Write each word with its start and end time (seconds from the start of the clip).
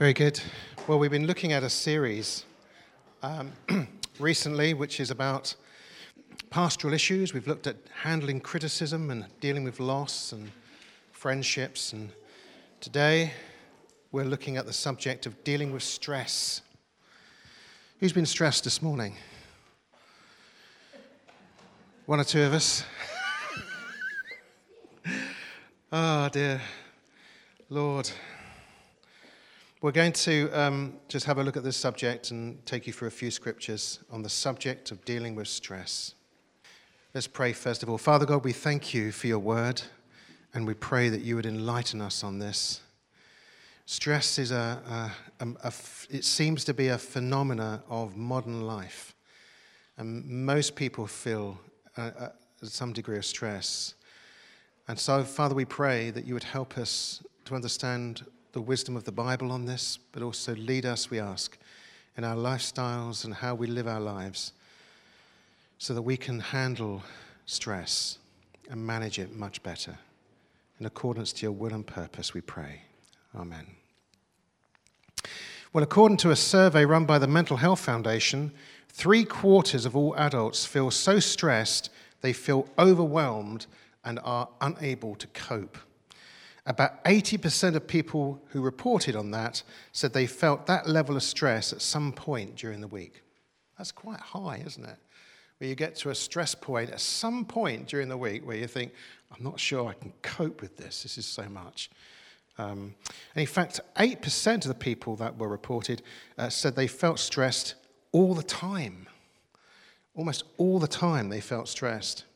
Very 0.00 0.14
good. 0.14 0.40
Well, 0.86 0.98
we've 0.98 1.10
been 1.10 1.26
looking 1.26 1.52
at 1.52 1.62
a 1.62 1.68
series 1.68 2.46
um, 3.22 3.52
recently 4.18 4.72
which 4.72 4.98
is 4.98 5.10
about 5.10 5.54
pastoral 6.48 6.94
issues. 6.94 7.34
We've 7.34 7.46
looked 7.46 7.66
at 7.66 7.76
handling 8.02 8.40
criticism 8.40 9.10
and 9.10 9.26
dealing 9.40 9.62
with 9.62 9.78
loss 9.78 10.32
and 10.32 10.52
friendships. 11.12 11.92
And 11.92 12.08
today 12.80 13.32
we're 14.10 14.24
looking 14.24 14.56
at 14.56 14.64
the 14.64 14.72
subject 14.72 15.26
of 15.26 15.44
dealing 15.44 15.70
with 15.70 15.82
stress. 15.82 16.62
Who's 17.98 18.14
been 18.14 18.24
stressed 18.24 18.64
this 18.64 18.80
morning? 18.80 19.16
One 22.06 22.20
or 22.20 22.24
two 22.24 22.40
of 22.40 22.54
us? 22.54 22.84
oh, 25.92 26.28
dear. 26.32 26.58
Lord. 27.68 28.10
We're 29.82 29.92
going 29.92 30.12
to 30.12 30.50
um, 30.52 30.98
just 31.08 31.24
have 31.24 31.38
a 31.38 31.42
look 31.42 31.56
at 31.56 31.64
this 31.64 31.74
subject 31.74 32.32
and 32.32 32.64
take 32.66 32.86
you 32.86 32.92
through 32.92 33.08
a 33.08 33.10
few 33.12 33.30
scriptures 33.30 34.00
on 34.10 34.22
the 34.22 34.28
subject 34.28 34.90
of 34.90 35.02
dealing 35.06 35.34
with 35.34 35.48
stress. 35.48 36.14
Let's 37.14 37.26
pray 37.26 37.54
first 37.54 37.82
of 37.82 37.88
all. 37.88 37.96
Father 37.96 38.26
God, 38.26 38.44
we 38.44 38.52
thank 38.52 38.92
you 38.92 39.10
for 39.10 39.26
your 39.26 39.38
word, 39.38 39.80
and 40.52 40.66
we 40.66 40.74
pray 40.74 41.08
that 41.08 41.22
you 41.22 41.34
would 41.34 41.46
enlighten 41.46 42.02
us 42.02 42.22
on 42.22 42.38
this. 42.38 42.82
Stress 43.86 44.38
is 44.38 44.50
a, 44.50 45.12
a, 45.40 45.44
a, 45.46 45.48
a 45.64 45.72
it 46.10 46.26
seems 46.26 46.62
to 46.64 46.74
be 46.74 46.88
a 46.88 46.98
phenomena 46.98 47.82
of 47.88 48.18
modern 48.18 48.66
life, 48.66 49.14
and 49.96 50.26
most 50.26 50.76
people 50.76 51.06
feel 51.06 51.58
some 52.62 52.92
degree 52.92 53.16
of 53.16 53.24
stress. 53.24 53.94
And 54.88 54.98
so, 54.98 55.24
Father, 55.24 55.54
we 55.54 55.64
pray 55.64 56.10
that 56.10 56.26
you 56.26 56.34
would 56.34 56.44
help 56.44 56.76
us 56.76 57.22
to 57.46 57.54
understand 57.54 58.26
the 58.52 58.60
wisdom 58.60 58.96
of 58.96 59.04
the 59.04 59.12
Bible 59.12 59.52
on 59.52 59.66
this, 59.66 59.98
but 60.12 60.22
also 60.22 60.54
lead 60.54 60.84
us, 60.84 61.10
we 61.10 61.20
ask, 61.20 61.56
in 62.16 62.24
our 62.24 62.36
lifestyles 62.36 63.24
and 63.24 63.34
how 63.34 63.54
we 63.54 63.66
live 63.66 63.86
our 63.86 64.00
lives 64.00 64.52
so 65.78 65.94
that 65.94 66.02
we 66.02 66.16
can 66.16 66.40
handle 66.40 67.02
stress 67.46 68.18
and 68.68 68.84
manage 68.86 69.18
it 69.18 69.34
much 69.34 69.62
better. 69.62 69.98
In 70.78 70.86
accordance 70.86 71.32
to 71.34 71.46
your 71.46 71.52
will 71.52 71.72
and 71.72 71.86
purpose, 71.86 72.34
we 72.34 72.40
pray. 72.40 72.82
Amen. 73.34 73.66
Well, 75.72 75.84
according 75.84 76.16
to 76.18 76.30
a 76.30 76.36
survey 76.36 76.84
run 76.84 77.04
by 77.04 77.18
the 77.18 77.28
Mental 77.28 77.56
Health 77.56 77.80
Foundation, 77.80 78.50
three 78.88 79.24
quarters 79.24 79.86
of 79.86 79.94
all 79.94 80.16
adults 80.16 80.66
feel 80.66 80.90
so 80.90 81.20
stressed 81.20 81.90
they 82.22 82.32
feel 82.32 82.68
overwhelmed 82.78 83.66
and 84.04 84.18
are 84.24 84.48
unable 84.60 85.14
to 85.14 85.26
cope. 85.28 85.78
About 86.70 87.02
80% 87.04 87.74
of 87.74 87.88
people 87.88 88.40
who 88.50 88.60
reported 88.60 89.16
on 89.16 89.32
that 89.32 89.60
said 89.90 90.12
they 90.12 90.28
felt 90.28 90.66
that 90.66 90.88
level 90.88 91.16
of 91.16 91.24
stress 91.24 91.72
at 91.72 91.82
some 91.82 92.12
point 92.12 92.54
during 92.54 92.80
the 92.80 92.86
week. 92.86 93.22
That's 93.76 93.90
quite 93.90 94.20
high, 94.20 94.62
isn't 94.64 94.84
it? 94.84 94.96
Where 95.58 95.68
you 95.68 95.74
get 95.74 95.96
to 95.96 96.10
a 96.10 96.14
stress 96.14 96.54
point 96.54 96.90
at 96.90 97.00
some 97.00 97.44
point 97.44 97.88
during 97.88 98.08
the 98.08 98.16
week 98.16 98.46
where 98.46 98.56
you 98.56 98.68
think, 98.68 98.92
I'm 99.36 99.42
not 99.42 99.58
sure 99.58 99.88
I 99.88 99.94
can 99.94 100.12
cope 100.22 100.62
with 100.62 100.76
this. 100.76 101.02
This 101.02 101.18
is 101.18 101.26
so 101.26 101.42
much. 101.48 101.90
Um, 102.56 102.94
and 103.34 103.40
in 103.40 103.48
fact, 103.48 103.80
8% 103.96 104.54
of 104.54 104.68
the 104.68 104.74
people 104.74 105.16
that 105.16 105.36
were 105.36 105.48
reported 105.48 106.02
uh, 106.38 106.50
said 106.50 106.76
they 106.76 106.86
felt 106.86 107.18
stressed 107.18 107.74
all 108.12 108.32
the 108.32 108.44
time. 108.44 109.08
Almost 110.14 110.44
all 110.56 110.78
the 110.78 110.86
time 110.86 111.30
they 111.30 111.40
felt 111.40 111.66
stressed. 111.66 112.26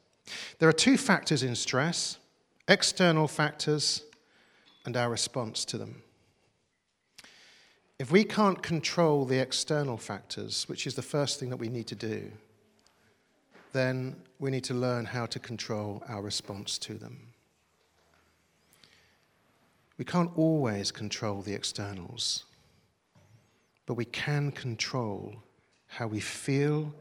There 0.59 0.69
are 0.69 0.73
two 0.73 0.97
factors 0.97 1.45
in 1.45 1.55
stress 1.55 2.19
external 2.67 3.29
factors 3.29 4.03
and 4.85 4.97
our 4.97 5.11
response 5.11 5.65
to 5.67 5.79
them. 5.79 6.03
If 7.99 8.11
we 8.11 8.25
can't 8.25 8.63
control 8.63 9.25
the 9.25 9.39
external 9.39 9.97
factors, 9.97 10.69
which 10.69 10.87
is 10.87 10.95
the 10.95 11.03
first 11.03 11.39
thing 11.39 11.51
that 11.51 11.59
we 11.59 11.69
need 11.69 11.87
to 11.89 11.95
do, 11.95 12.33
then 13.73 14.17
we 14.39 14.51
need 14.51 14.65
to 14.65 14.75
learn 14.75 15.05
how 15.05 15.27
to 15.27 15.39
control 15.39 16.03
our 16.09 16.23
response 16.23 16.77
to 16.79 16.95
them. 16.95 17.29
We 19.97 20.05
can't 20.05 20.31
always 20.37 20.91
control 20.91 21.41
the 21.41 21.55
externals, 21.55 22.45
but 23.87 23.95
we 23.95 24.05
can 24.05 24.51
control 24.51 25.37
how 25.87 26.09
we 26.09 26.21
feel 26.21 26.93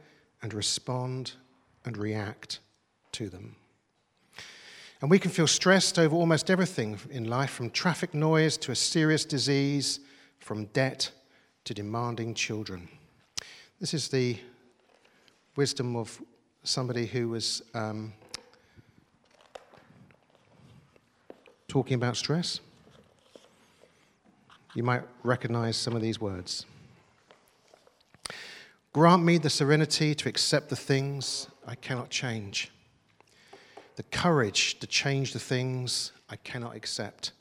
and 0.41 0.53
respond 0.53 1.33
and 1.85 1.97
react 1.97 2.59
to 3.13 3.29
them. 3.29 3.55
And 5.03 5.11
we 5.11 5.19
can 5.19 5.31
feel 5.31 5.47
stressed 5.47 5.99
over 5.99 6.15
almost 6.15 6.49
everything 6.49 6.97
in 7.11 7.25
life, 7.25 7.49
from 7.49 7.69
traffic 7.71 8.13
noise 8.13 8.55
to 8.59 8.71
a 8.71 8.75
serious 8.75 9.25
disease, 9.25 9.99
from 10.39 10.67
debt 10.67 11.11
to 11.65 11.73
demanding 11.73 12.33
children. 12.33 12.87
This 13.81 13.93
is 13.93 14.07
the 14.07 14.37
wisdom 15.57 15.97
of 15.97 16.21
somebody 16.63 17.05
who 17.05 17.27
was 17.27 17.61
um, 17.73 18.13
talking 21.67 21.95
about 21.95 22.15
stress. 22.15 22.61
You 24.73 24.83
might 24.83 25.03
recognize 25.21 25.75
some 25.75 25.97
of 25.97 26.01
these 26.01 26.21
words. 26.21 26.65
Grant 28.93 29.21
me 29.21 29.37
the 29.37 29.49
serenity 29.49 30.15
to 30.15 30.29
accept 30.29 30.69
the 30.69 30.77
things 30.77 31.47
I 31.67 31.75
cannot 31.75 32.09
change 32.09 32.71
the 33.95 34.03
courage 34.03 34.79
to 34.79 34.87
change 34.87 35.33
the 35.33 35.39
things 35.39 36.11
I 36.29 36.35
cannot 36.37 36.75
accept, 36.75 37.31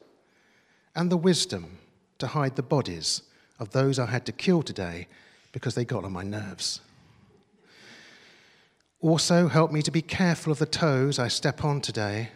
and 0.94 1.10
the 1.10 1.16
wisdom 1.16 1.78
to 2.18 2.26
hide 2.26 2.56
the 2.56 2.62
bodies 2.62 3.22
of 3.58 3.70
those 3.70 3.98
I 3.98 4.06
had 4.06 4.26
to 4.26 4.32
kill 4.32 4.62
today 4.62 5.08
because 5.52 5.74
they 5.74 5.84
got 5.84 6.04
on 6.04 6.12
my 6.12 6.22
nerves. 6.22 6.80
Also, 9.00 9.48
help 9.48 9.72
me 9.72 9.82
to 9.82 9.90
be 9.90 10.02
careful 10.02 10.52
of 10.52 10.58
the 10.58 10.66
toes 10.66 11.18
I 11.18 11.28
step 11.28 11.64
on 11.64 11.80
today, 11.80 12.30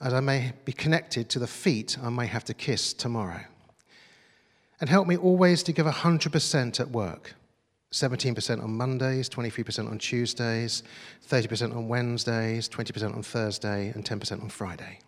as 0.00 0.12
I 0.12 0.20
may 0.20 0.52
be 0.64 0.72
connected 0.72 1.28
to 1.30 1.38
the 1.38 1.46
feet 1.46 1.96
I 2.02 2.10
may 2.10 2.26
have 2.26 2.44
to 2.44 2.54
kiss 2.54 2.92
tomorrow. 2.92 3.40
And 4.80 4.90
help 4.90 5.06
me 5.06 5.16
always 5.16 5.62
to 5.62 5.72
give 5.72 5.86
100% 5.86 6.80
at 6.80 6.90
work 6.90 7.34
17% 7.94 8.60
on 8.60 8.76
Mondays, 8.76 9.28
23% 9.28 9.88
on 9.88 9.98
Tuesdays, 9.98 10.82
30% 11.28 11.76
on 11.76 11.86
Wednesdays, 11.86 12.68
20% 12.68 13.14
on 13.14 13.22
Thursday, 13.22 13.92
and 13.94 14.04
10% 14.04 14.42
on 14.42 14.48
Friday. 14.48 14.98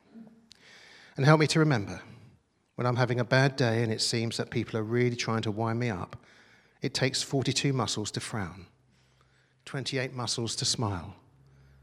And 1.16 1.26
help 1.26 1.40
me 1.40 1.48
to 1.48 1.58
remember 1.58 2.00
when 2.76 2.86
I'm 2.86 2.94
having 2.94 3.18
a 3.18 3.24
bad 3.24 3.56
day 3.56 3.82
and 3.82 3.90
it 3.90 4.00
seems 4.00 4.36
that 4.36 4.50
people 4.50 4.78
are 4.78 4.84
really 4.84 5.16
trying 5.16 5.42
to 5.42 5.50
wind 5.50 5.80
me 5.80 5.90
up, 5.90 6.16
it 6.80 6.94
takes 6.94 7.22
42 7.22 7.72
muscles 7.72 8.12
to 8.12 8.20
frown, 8.20 8.66
28 9.64 10.14
muscles 10.14 10.54
to 10.54 10.64
smile, 10.64 11.16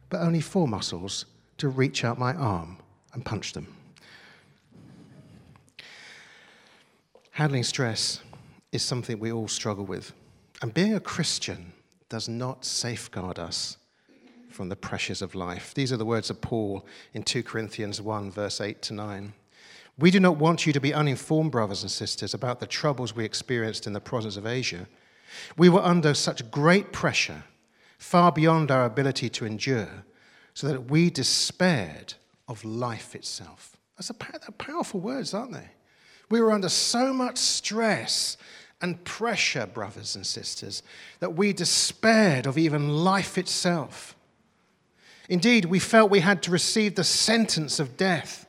but 0.09 0.21
only 0.21 0.39
four 0.39 0.69
muscles 0.69 1.25
to 1.57 1.67
reach 1.67 2.05
out 2.05 2.17
my 2.17 2.33
arm 2.33 2.77
and 3.11 3.25
punch 3.25 3.51
them. 3.51 3.67
Handling 7.31 7.63
stress 7.63 8.21
is 8.71 8.83
something 8.83 9.19
we 9.19 9.33
all 9.33 9.49
struggle 9.49 9.83
with. 9.83 10.13
And 10.63 10.73
being 10.73 10.95
a 10.95 11.01
Christian 11.01 11.73
does 12.07 12.29
not 12.29 12.63
safeguard 12.63 13.37
us 13.37 13.75
from 14.49 14.69
the 14.69 14.77
pressures 14.77 15.21
of 15.21 15.35
life. 15.35 15.73
These 15.73 15.91
are 15.91 15.97
the 15.97 16.05
words 16.05 16.29
of 16.29 16.39
Paul 16.39 16.85
in 17.13 17.23
2 17.23 17.43
Corinthians 17.43 18.01
1, 18.01 18.31
verse 18.31 18.61
8 18.61 18.81
to 18.83 18.93
9. 18.93 19.33
We 19.99 20.09
do 20.09 20.21
not 20.21 20.37
want 20.37 20.65
you 20.65 20.71
to 20.71 20.79
be 20.79 20.93
uninformed, 20.93 21.51
brothers 21.51 21.81
and 21.81 21.91
sisters, 21.91 22.33
about 22.33 22.61
the 22.61 22.65
troubles 22.65 23.13
we 23.13 23.25
experienced 23.25 23.87
in 23.87 23.91
the 23.91 23.99
province 23.99 24.37
of 24.37 24.47
Asia. 24.47 24.87
We 25.57 25.67
were 25.67 25.81
under 25.81 26.13
such 26.13 26.49
great 26.49 26.93
pressure, 26.93 27.43
far 27.97 28.31
beyond 28.31 28.71
our 28.71 28.85
ability 28.85 29.27
to 29.31 29.45
endure, 29.45 30.05
so 30.53 30.69
that 30.69 30.89
we 30.89 31.09
despaired 31.09 32.13
of 32.47 32.63
life 32.63 33.15
itself. 33.15 33.75
That's 33.97 34.11
a, 34.11 34.13
powerful 34.13 35.01
words, 35.01 35.33
aren't 35.33 35.51
they? 35.51 35.71
We 36.29 36.41
were 36.41 36.53
under 36.53 36.69
so 36.69 37.13
much 37.13 37.37
stress 37.37 38.37
and 38.83 39.01
pressure, 39.05 39.65
brothers 39.65 40.13
and 40.13 40.27
sisters, 40.27 40.83
that 41.21 41.35
we 41.35 41.53
despaired 41.53 42.45
of 42.45 42.57
even 42.57 42.89
life 42.89 43.37
itself. 43.37 44.13
Indeed, 45.29 45.65
we 45.65 45.79
felt 45.79 46.11
we 46.11 46.19
had 46.19 46.43
to 46.43 46.51
receive 46.51 46.95
the 46.95 47.05
sentence 47.05 47.79
of 47.79 47.95
death. 47.95 48.45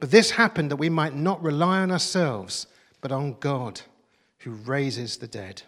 But 0.00 0.10
this 0.10 0.32
happened 0.32 0.70
that 0.70 0.76
we 0.76 0.90
might 0.90 1.14
not 1.14 1.42
rely 1.42 1.80
on 1.80 1.90
ourselves, 1.90 2.66
but 3.00 3.10
on 3.10 3.36
God 3.40 3.80
who 4.40 4.50
raises 4.50 5.16
the 5.16 5.26
dead. 5.26 5.62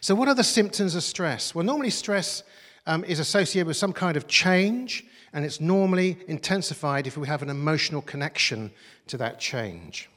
So, 0.00 0.16
what 0.16 0.26
are 0.26 0.34
the 0.34 0.44
symptoms 0.44 0.96
of 0.96 1.04
stress? 1.04 1.54
Well, 1.54 1.64
normally, 1.64 1.90
stress 1.90 2.42
um, 2.86 3.04
is 3.04 3.20
associated 3.20 3.68
with 3.68 3.76
some 3.76 3.92
kind 3.92 4.16
of 4.16 4.26
change, 4.26 5.04
and 5.32 5.44
it's 5.44 5.60
normally 5.60 6.18
intensified 6.26 7.06
if 7.06 7.16
we 7.16 7.28
have 7.28 7.42
an 7.42 7.48
emotional 7.48 8.02
connection 8.02 8.72
to 9.06 9.16
that 9.18 9.38
change. 9.38 10.10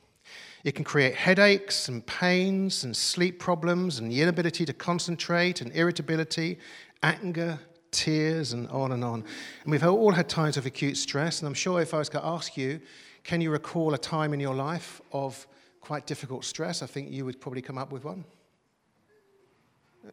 It 0.68 0.76
can 0.76 0.84
create 0.84 1.16
headaches 1.16 1.88
and 1.88 2.06
pains 2.06 2.84
and 2.84 2.94
sleep 2.94 3.40
problems 3.40 4.00
and 4.00 4.12
the 4.12 4.22
inability 4.22 4.66
to 4.66 4.74
concentrate 4.74 5.62
and 5.62 5.74
irritability, 5.74 6.60
anger, 7.02 7.58
tears, 7.92 8.52
and 8.52 8.68
on 8.68 8.92
and 8.92 9.02
on. 9.02 9.24
And 9.64 9.72
we've 9.72 9.86
all 9.86 10.12
had 10.12 10.28
times 10.28 10.58
of 10.58 10.66
acute 10.66 10.98
stress. 10.98 11.40
And 11.40 11.48
I'm 11.48 11.54
sure 11.54 11.82
if 11.82 11.94
I 11.94 12.00
was 12.00 12.10
to 12.10 12.26
ask 12.26 12.58
you, 12.58 12.82
can 13.24 13.40
you 13.40 13.50
recall 13.50 13.94
a 13.94 13.98
time 13.98 14.34
in 14.34 14.42
your 14.42 14.56
life 14.56 15.00
of 15.14 15.48
quite 15.80 16.06
difficult 16.06 16.44
stress. 16.44 16.82
I 16.82 16.86
think 16.86 17.14
you 17.14 17.24
would 17.24 17.40
probably 17.40 17.62
come 17.62 17.78
up 17.78 17.94
with 17.94 18.04
one. 18.04 18.26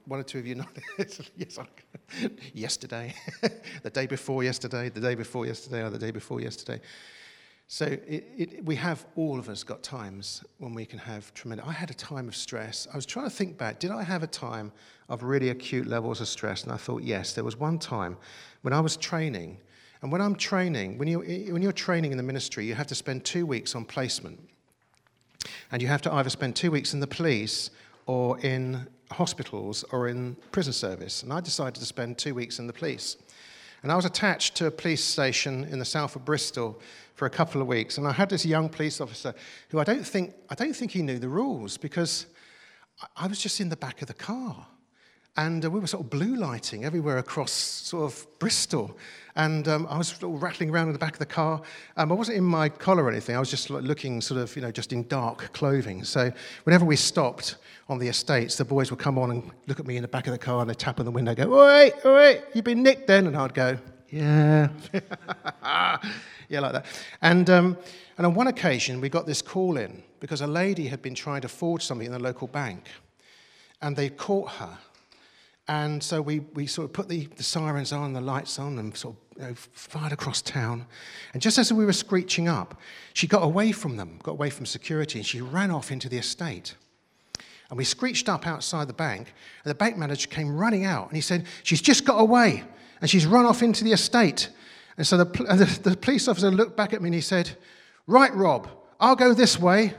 One 0.07 0.21
or 0.21 0.23
two 0.23 0.39
of 0.39 0.47
you 0.47 0.55
nodded. 0.63 1.29
yes, 1.37 1.59
yesterday, 2.53 3.13
the 3.83 3.91
day 3.91 4.07
before 4.07 4.45
yesterday, 4.45 4.89
the 4.89 5.01
day 5.01 5.17
before 5.17 5.47
yesterday, 5.47 5.83
or 5.83 5.91
the 5.91 5.99
day 5.99 6.13
before 6.13 6.41
yesterday. 6.41 6.81
So 7.67 7.87
it, 7.87 8.25
it, 8.37 8.65
we 8.65 8.77
have, 8.77 9.07
all 9.17 9.39
of 9.39 9.49
us, 9.49 9.65
got 9.65 9.83
times 9.83 10.45
when 10.59 10.75
we 10.75 10.85
can 10.85 10.99
have 10.99 11.33
tremendous. 11.35 11.67
I 11.67 11.73
had 11.73 11.91
a 11.91 11.95
time 11.95 12.29
of 12.29 12.37
stress. 12.37 12.87
I 12.93 12.97
was 12.97 13.07
trying 13.07 13.27
to 13.27 13.35
think 13.35 13.57
back. 13.57 13.79
Did 13.79 13.91
I 13.91 14.03
have 14.03 14.23
a 14.23 14.27
time 14.27 14.71
of 15.09 15.23
really 15.23 15.49
acute 15.49 15.87
levels 15.87 16.21
of 16.21 16.29
stress? 16.29 16.63
And 16.65 16.73
I 16.73 16.77
thought, 16.77 17.03
yes, 17.03 17.33
there 17.33 17.43
was 17.43 17.57
one 17.57 17.79
time 17.79 18.17
when 18.63 18.75
I 18.75 18.81
was 18.81 18.97
training. 18.97 19.59
And 20.03 20.13
when 20.13 20.21
I'm 20.21 20.37
training, 20.37 20.99
when, 20.99 21.09
you, 21.09 21.21
when 21.21 21.63
you're 21.63 21.73
training 21.73 22.11
in 22.11 22.19
the 22.19 22.23
ministry, 22.23 22.67
you 22.67 22.75
have 22.75 22.87
to 22.89 22.95
spend 22.95 23.25
two 23.25 23.47
weeks 23.47 23.75
on 23.75 23.87
placement. 23.87 24.39
And 25.73 25.81
you 25.81 25.89
have 25.89 26.03
to 26.03 26.13
either 26.13 26.31
spend 26.31 26.57
two 26.57 26.71
weeks 26.71 26.93
in 26.93 27.01
the 27.01 27.07
police 27.07 27.71
or 28.07 28.39
in 28.41 28.87
hospitals 29.11 29.85
or 29.93 30.09
in 30.09 30.37
prison 30.53 30.73
service. 30.73 31.23
And 31.23 31.33
I 31.33 31.41
decided 31.41 31.77
to 31.77 31.87
spend 31.87 32.19
two 32.19 32.35
weeks 32.35 32.59
in 32.59 32.67
the 32.67 32.73
police. 32.73 33.17
And 33.85 33.93
I 33.93 33.97
was 33.97 34.07
attached 34.07 34.55
to 34.57 34.67
a 34.67 34.71
police 34.71 35.05
station 35.05 35.65
in 35.65 35.79
the 35.79 35.85
south 35.85 36.17
of 36.17 36.25
Bristol 36.25 36.81
for 37.17 37.27
a 37.27 37.31
couple 37.31 37.61
of 37.61 37.67
weeks. 37.67 37.99
And 37.99 38.09
I 38.09 38.13
had 38.13 38.31
this 38.31 38.47
young 38.47 38.71
police 38.71 38.99
officer 38.99 39.35
who 39.69 39.79
I 39.79 39.85
don't 39.85 40.07
think, 40.07 40.35
I 40.49 40.55
don't 40.55 40.75
think 40.75 40.93
he 40.93 41.03
knew 41.03 41.19
the 41.19 41.29
rules 41.29 41.77
because 41.77 42.25
I 43.15 43.27
was 43.27 43.39
just 43.39 43.61
in 43.61 43.69
the 43.69 43.77
back 43.77 44.01
of 44.01 44.09
the 44.09 44.15
car. 44.15 44.67
And 45.37 45.65
uh, 45.65 45.71
we 45.71 45.81
were 45.81 45.87
sort 45.87 46.05
of 46.05 46.11
blue 46.11 46.37
lighting 46.37 46.85
everywhere 46.85 47.19
across 47.19 47.51
sort 47.51 48.05
of 48.05 48.27
Bristol. 48.39 48.97
And 49.37 49.67
um, 49.67 49.89
I 49.91 49.99
was 49.99 50.09
sort 50.09 50.33
of 50.33 50.43
rattling 50.43 50.71
around 50.71 50.87
in 50.87 50.93
the 50.93 50.99
back 50.99 51.15
of 51.15 51.19
the 51.19 51.27
car. 51.27 51.61
Um, 51.97 52.13
I 52.13 52.15
wasn't 52.15 52.39
in 52.39 52.45
my 52.45 52.69
collar 52.69 53.05
or 53.05 53.11
anything. 53.11 53.35
I 53.35 53.41
was 53.41 53.51
just 53.51 53.69
looking 53.69 54.21
sort 54.21 54.41
of, 54.41 54.55
you 54.55 54.63
know, 54.63 54.71
just 54.71 54.93
in 54.93 55.09
dark 55.09 55.53
clothing. 55.53 56.05
So 56.05 56.31
whenever 56.63 56.85
we 56.85 56.95
stopped 56.95 57.57
on 57.89 57.99
the 57.99 58.07
estates, 58.07 58.57
the 58.57 58.65
boys 58.65 58.91
would 58.91 59.01
come 59.01 59.19
on 59.19 59.33
and 59.33 59.51
look 59.67 59.81
at 59.81 59.87
me 59.87 59.97
in 59.97 60.03
the 60.03 60.09
back 60.09 60.29
of 60.29 60.33
the 60.33 60.39
car 60.39 60.61
and 60.61 60.71
they'd 60.71 60.79
tap 60.79 61.01
on 61.01 61.05
the 61.05 61.11
window 61.11 61.35
go, 61.35 61.53
Oi, 61.53 61.91
oi, 62.05 62.43
you've 62.55 62.65
been 62.65 62.85
nicked 62.85 63.09
then? 63.09 63.27
And 63.27 63.37
I'd 63.37 63.55
go, 63.55 63.77
Yeah. 64.11 64.69
yeah, 66.49 66.61
like 66.61 66.73
that. 66.73 66.87
And, 67.23 67.51
um, 67.51 67.77
and 68.19 68.27
on 68.27 68.35
one 68.35 68.47
occasion, 68.47 69.01
we 69.01 69.09
got 69.09 69.27
this 69.27 69.43
call 69.43 69.79
in 69.79 70.01
because 70.21 70.43
a 70.43 70.47
lady 70.47 70.87
had 70.87 71.03
been 71.03 71.17
trying 71.17 71.41
to 71.41 71.49
forge 71.49 71.85
something 71.85 72.07
in 72.07 72.13
the 72.13 72.21
local 72.21 72.47
bank. 72.47 72.87
And 73.83 73.97
they 73.97 74.11
caught 74.11 74.49
her 74.53 74.79
and 75.67 76.03
so 76.03 76.21
we, 76.21 76.41
we 76.41 76.67
sort 76.67 76.85
of 76.87 76.93
put 76.93 77.09
the, 77.09 77.27
the 77.37 77.43
sirens 77.43 77.93
on, 77.93 78.13
the 78.13 78.21
lights 78.21 78.59
on, 78.59 78.79
and 78.79 78.95
sort 78.95 79.15
of 79.15 79.41
you 79.41 79.49
know, 79.49 79.55
fired 79.55 80.13
across 80.13 80.43
town. 80.43 80.87
And 81.33 81.41
just 81.41 81.57
as 81.57 81.73
we 81.73 81.87
were 81.87 81.93
screeching 81.93 82.49
up, 82.49 82.79
she 83.15 83.27
got 83.27 83.43
away 83.43 83.73
from 83.73 83.97
them, 83.97 84.19
got 84.23 84.33
away 84.33 84.51
from 84.51 84.67
security, 84.67 85.19
and 85.19 85.27
she 85.27 85.41
ran 85.41 85.71
off 85.71 85.91
into 85.91 86.09
the 86.09 86.19
estate. 86.19 86.75
And 87.71 87.79
we 87.79 87.85
screeched 87.85 88.29
up 88.29 88.47
outside 88.47 88.89
the 88.89 88.95
bank, 88.95 89.33
and 89.65 89.71
the 89.71 89.75
bank 89.75 89.97
manager 89.97 90.29
came 90.29 90.55
running 90.55 90.85
out, 90.85 91.09
and 91.09 91.17
he 91.17 91.23
said, 91.23 91.47
She's 91.63 91.81
just 91.81 92.05
got 92.05 92.19
away, 92.19 92.63
and 93.01 93.09
she's 93.09 93.27
run 93.27 93.47
off 93.47 93.63
into 93.63 93.85
the 93.85 93.93
estate. 93.93 94.51
And 94.99 95.07
so 95.07 95.17
the, 95.17 95.25
the, 95.85 95.91
the 95.91 95.97
police 95.97 96.29
officer 96.29 96.51
looked 96.51 96.77
back 96.77 96.93
at 96.93 97.01
me 97.01 97.09
and 97.09 97.15
he 97.15 97.23
said, 97.23 97.51
Right, 98.07 98.35
Rob, 98.35 98.69
I'll 99.01 99.17
go 99.17 99.33
this 99.33 99.59
way, 99.59 99.95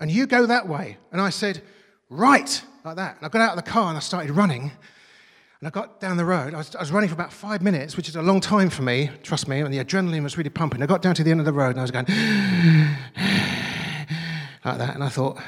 and 0.00 0.10
you 0.10 0.26
go 0.26 0.46
that 0.46 0.66
way. 0.66 0.96
And 1.12 1.20
I 1.20 1.28
said, 1.28 1.60
Right, 2.08 2.62
like 2.84 2.96
that. 2.96 3.18
And 3.18 3.26
I 3.26 3.28
got 3.28 3.42
out 3.42 3.58
of 3.58 3.62
the 3.62 3.70
car 3.70 3.88
and 3.88 3.98
I 3.98 4.00
started 4.00 4.30
running. 4.30 4.72
And 5.60 5.66
I 5.66 5.70
got 5.70 6.00
down 6.00 6.16
the 6.16 6.24
road. 6.24 6.54
I 6.54 6.58
was, 6.58 6.74
I 6.74 6.80
was, 6.80 6.90
running 6.90 7.10
for 7.10 7.14
about 7.14 7.34
five 7.34 7.60
minutes, 7.60 7.94
which 7.94 8.08
is 8.08 8.16
a 8.16 8.22
long 8.22 8.40
time 8.40 8.70
for 8.70 8.82
me, 8.82 9.10
trust 9.22 9.46
me, 9.46 9.60
and 9.60 9.72
the 9.72 9.84
adrenaline 9.84 10.22
was 10.22 10.38
really 10.38 10.48
pumping. 10.48 10.82
I 10.82 10.86
got 10.86 11.02
down 11.02 11.14
to 11.16 11.22
the 11.22 11.30
end 11.30 11.38
of 11.38 11.46
the 11.46 11.52
road 11.52 11.70
and 11.70 11.80
I 11.80 11.82
was 11.82 11.90
going 11.90 12.06
like 14.64 14.78
that. 14.78 14.94
And 14.94 15.04
I 15.04 15.10
thought, 15.10 15.38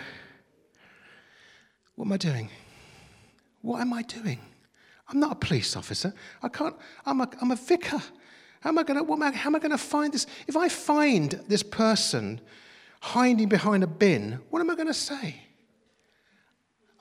what 1.95 2.05
am 2.05 2.13
I 2.13 2.19
doing? 2.19 2.51
What 3.63 3.81
am 3.81 3.95
I 3.95 4.03
doing? 4.03 4.39
I'm 5.09 5.19
not 5.19 5.33
a 5.33 5.37
police 5.37 5.77
officer. 5.77 6.13
I 6.43 6.49
can't, 6.49 6.77
I'm 7.07 7.23
a, 7.23 7.31
I'm 7.41 7.51
a 7.51 7.57
vicar. 7.57 8.03
How 8.61 8.69
am 8.69 8.79
I 8.79 8.83
going 8.83 9.05
to, 9.05 9.37
how 9.37 9.49
am 9.49 9.57
I 9.57 9.59
going 9.59 9.71
to 9.71 9.79
find 9.79 10.13
this? 10.13 10.27
If 10.47 10.59
I 10.59 10.69
find 10.69 11.41
this 11.49 11.63
person 11.63 12.41
hiding 13.01 13.49
behind 13.49 13.83
a 13.83 13.87
bin, 13.87 14.41
what 14.51 14.61
am 14.61 14.71
I 14.71 14.75
going 14.75 14.89
to 14.89 14.95
say? 14.95 15.41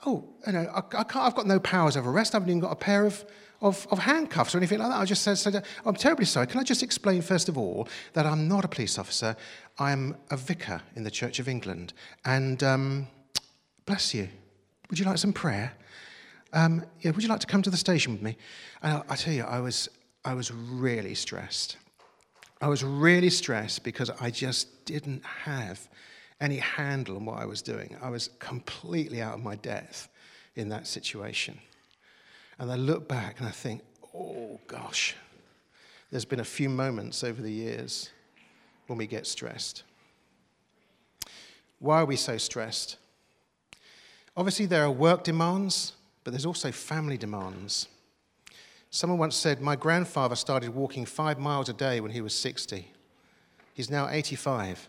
Oh, 0.04 0.24
you 0.46 0.52
know, 0.52 0.70
I, 0.74 0.78
I 0.78 1.04
can't, 1.04 1.16
I've 1.16 1.34
got 1.34 1.46
no 1.46 1.60
powers 1.60 1.96
of 1.96 2.06
arrest. 2.06 2.34
I 2.34 2.36
haven't 2.36 2.50
even 2.50 2.60
got 2.60 2.72
a 2.72 2.76
pair 2.76 3.06
of, 3.06 3.24
of, 3.60 3.86
of 3.90 3.98
handcuffs 3.98 4.54
or 4.54 4.58
anything 4.58 4.78
like 4.78 4.90
that. 4.90 4.98
I 4.98 5.04
just 5.04 5.22
said, 5.22 5.38
said, 5.38 5.64
I'm 5.86 5.94
terribly 5.94 6.24
sorry. 6.24 6.46
Can 6.46 6.60
I 6.60 6.64
just 6.64 6.82
explain, 6.82 7.22
first 7.22 7.48
of 7.48 7.56
all, 7.56 7.88
that 8.14 8.26
I'm 8.26 8.48
not 8.48 8.64
a 8.64 8.68
police 8.68 8.98
officer. 8.98 9.36
I'm 9.78 10.16
a 10.30 10.36
vicar 10.36 10.82
in 10.96 11.04
the 11.04 11.10
Church 11.10 11.38
of 11.38 11.48
England. 11.48 11.92
And 12.24 12.62
um, 12.62 13.06
bless 13.86 14.14
you. 14.14 14.28
Would 14.90 14.98
you 14.98 15.04
like 15.04 15.18
some 15.18 15.32
prayer? 15.32 15.72
Um, 16.52 16.84
yeah, 17.00 17.12
would 17.12 17.22
you 17.22 17.28
like 17.28 17.40
to 17.40 17.46
come 17.46 17.62
to 17.62 17.70
the 17.70 17.76
station 17.76 18.12
with 18.12 18.22
me? 18.22 18.36
And 18.82 18.94
I, 18.94 19.02
I 19.10 19.16
tell 19.16 19.32
you, 19.32 19.44
I 19.44 19.60
was, 19.60 19.88
I 20.24 20.34
was 20.34 20.52
really 20.52 21.14
stressed. 21.14 21.76
I 22.60 22.68
was 22.68 22.84
really 22.84 23.30
stressed 23.30 23.82
because 23.82 24.10
I 24.20 24.30
just 24.30 24.84
didn't 24.84 25.24
have 25.24 25.88
any 26.42 26.56
handle 26.56 27.16
on 27.16 27.24
what 27.24 27.38
I 27.38 27.46
was 27.46 27.62
doing. 27.62 27.96
I 28.02 28.10
was 28.10 28.28
completely 28.40 29.22
out 29.22 29.34
of 29.34 29.42
my 29.42 29.54
depth 29.54 30.08
in 30.56 30.68
that 30.70 30.88
situation. 30.88 31.58
And 32.58 32.70
I 32.70 32.74
look 32.74 33.08
back 33.08 33.38
and 33.38 33.48
I 33.48 33.52
think, 33.52 33.80
oh 34.14 34.58
gosh, 34.66 35.14
there's 36.10 36.24
been 36.24 36.40
a 36.40 36.44
few 36.44 36.68
moments 36.68 37.22
over 37.22 37.40
the 37.40 37.50
years 37.50 38.10
when 38.88 38.98
we 38.98 39.06
get 39.06 39.26
stressed. 39.26 39.84
Why 41.78 42.00
are 42.00 42.04
we 42.04 42.16
so 42.16 42.36
stressed? 42.36 42.96
Obviously, 44.36 44.66
there 44.66 44.82
are 44.82 44.90
work 44.90 45.22
demands, 45.22 45.92
but 46.24 46.32
there's 46.32 46.46
also 46.46 46.72
family 46.72 47.16
demands. 47.16 47.86
Someone 48.90 49.18
once 49.18 49.36
said, 49.36 49.60
My 49.60 49.76
grandfather 49.76 50.34
started 50.34 50.74
walking 50.74 51.06
five 51.06 51.38
miles 51.38 51.68
a 51.68 51.72
day 51.72 52.00
when 52.00 52.10
he 52.10 52.20
was 52.20 52.34
60. 52.34 52.88
He's 53.74 53.90
now 53.90 54.08
85 54.08 54.88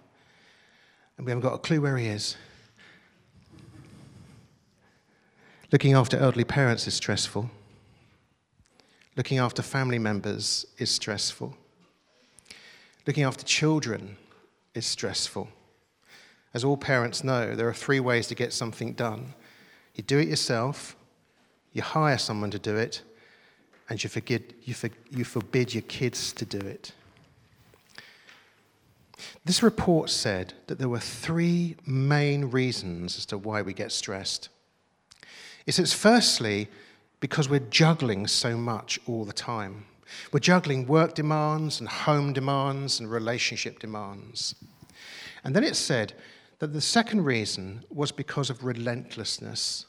and 1.18 1.26
we 1.26 1.32
haven't 1.32 1.44
got 1.44 1.54
a 1.54 1.60
clue 1.60 1.82
where 1.82 1.98
he 1.98 2.08
is. 2.08 2.36
Looking 5.72 5.94
after 5.94 6.18
elderly 6.18 6.44
parents 6.44 6.88
is 6.88 6.94
stressful. 6.94 7.50
Looking 9.16 9.40
after 9.40 9.62
family 9.62 10.00
members 10.00 10.66
is 10.78 10.90
stressful. 10.92 11.56
Looking 13.06 13.24
after 13.24 13.44
children 13.44 14.18
is 14.74 14.86
stressful. 14.86 15.50
As 16.54 16.64
all 16.64 16.78
parents 16.78 17.24
know, 17.24 17.56
there 17.56 17.68
are 17.68 17.74
three 17.74 18.00
ways 18.00 18.28
to 18.28 18.36
get 18.36 18.54
something 18.54 18.94
done 18.94 19.34
you 19.96 20.04
do 20.04 20.18
it 20.18 20.28
yourself, 20.28 20.96
you 21.72 21.82
hire 21.82 22.18
someone 22.18 22.52
to 22.52 22.60
do 22.60 22.76
it, 22.76 23.02
and 23.90 24.04
you, 24.04 24.10
forget, 24.10 24.42
you, 24.64 24.74
for, 24.74 24.90
you 25.12 25.24
forbid 25.24 25.74
your 25.74 25.84
kids 25.84 26.34
to 26.34 26.46
do 26.46 26.58
it. 26.58 26.94
This 29.46 29.64
report 29.64 30.10
said 30.10 30.54
that 30.68 30.80
there 30.80 30.90
were 30.90 31.00
three 31.00 31.76
main 31.86 32.46
reasons 32.46 33.18
as 33.18 33.26
to 33.28 33.38
why 33.38 33.62
we 33.62 33.74
get 33.74 33.92
stressed. 33.92 34.50
It 35.66 35.74
says, 35.74 35.94
firstly, 35.94 36.68
because 37.20 37.48
we're 37.48 37.60
juggling 37.60 38.28
so 38.28 38.58
much 38.58 39.00
all 39.08 39.24
the 39.26 39.34
time. 39.34 39.86
We're 40.32 40.40
juggling 40.40 40.88
work 40.88 41.16
demands 41.16 41.80
and 41.80 41.88
home 41.88 42.34
demands 42.34 43.00
and 43.00 43.10
relationship 43.10 43.80
demands. 43.80 44.56
And 45.44 45.56
then 45.56 45.64
it 45.64 45.76
said 45.76 46.14
that 46.60 46.74
the 46.74 46.82
second 46.82 47.24
reason 47.24 47.84
was 47.90 48.12
because 48.12 48.50
of 48.50 48.64
relentlessness. 48.64 49.86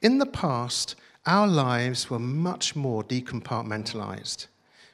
In 0.00 0.18
the 0.18 0.26
past, 0.26 0.96
our 1.26 1.46
lives 1.46 2.10
were 2.10 2.18
much 2.18 2.74
more 2.74 3.02
decompartmentalized. 3.04 4.46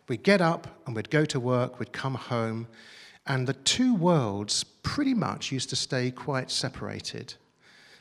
We'd 0.09 0.23
get 0.23 0.41
up 0.41 0.83
and 0.87 0.95
we'd 0.95 1.11
go 1.11 1.25
to 1.25 1.41
work, 1.41 1.79
we'd 1.79 1.93
come 1.93 2.15
home, 2.15 2.69
and 3.29 3.47
the 3.47 3.53
two 3.53 3.95
worlds 3.95 4.65
pretty 4.83 5.15
much 5.15 5.53
used 5.53 5.69
to 5.69 5.77
stay 5.77 6.11
quite 6.11 6.51
separated. 6.51 7.35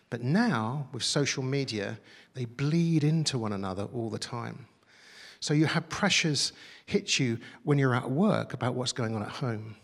But 0.10 0.24
now, 0.24 0.88
with 0.94 1.04
social 1.04 1.44
media, 1.44 2.00
they 2.34 2.46
bleed 2.46 3.04
into 3.04 3.38
one 3.38 3.52
another 3.52 3.84
all 3.94 4.10
the 4.10 4.18
time. 4.18 4.68
So 5.42 5.54
you 5.54 5.66
have 5.66 5.90
pressures 5.90 6.54
hit 6.86 7.20
you 7.20 7.40
when 7.64 7.78
you're 7.78 7.94
at 7.94 8.10
work 8.10 8.54
about 8.54 8.74
what's 8.74 8.94
going 8.94 9.16
on 9.16 9.22
at 9.22 9.30
home, 9.30 9.76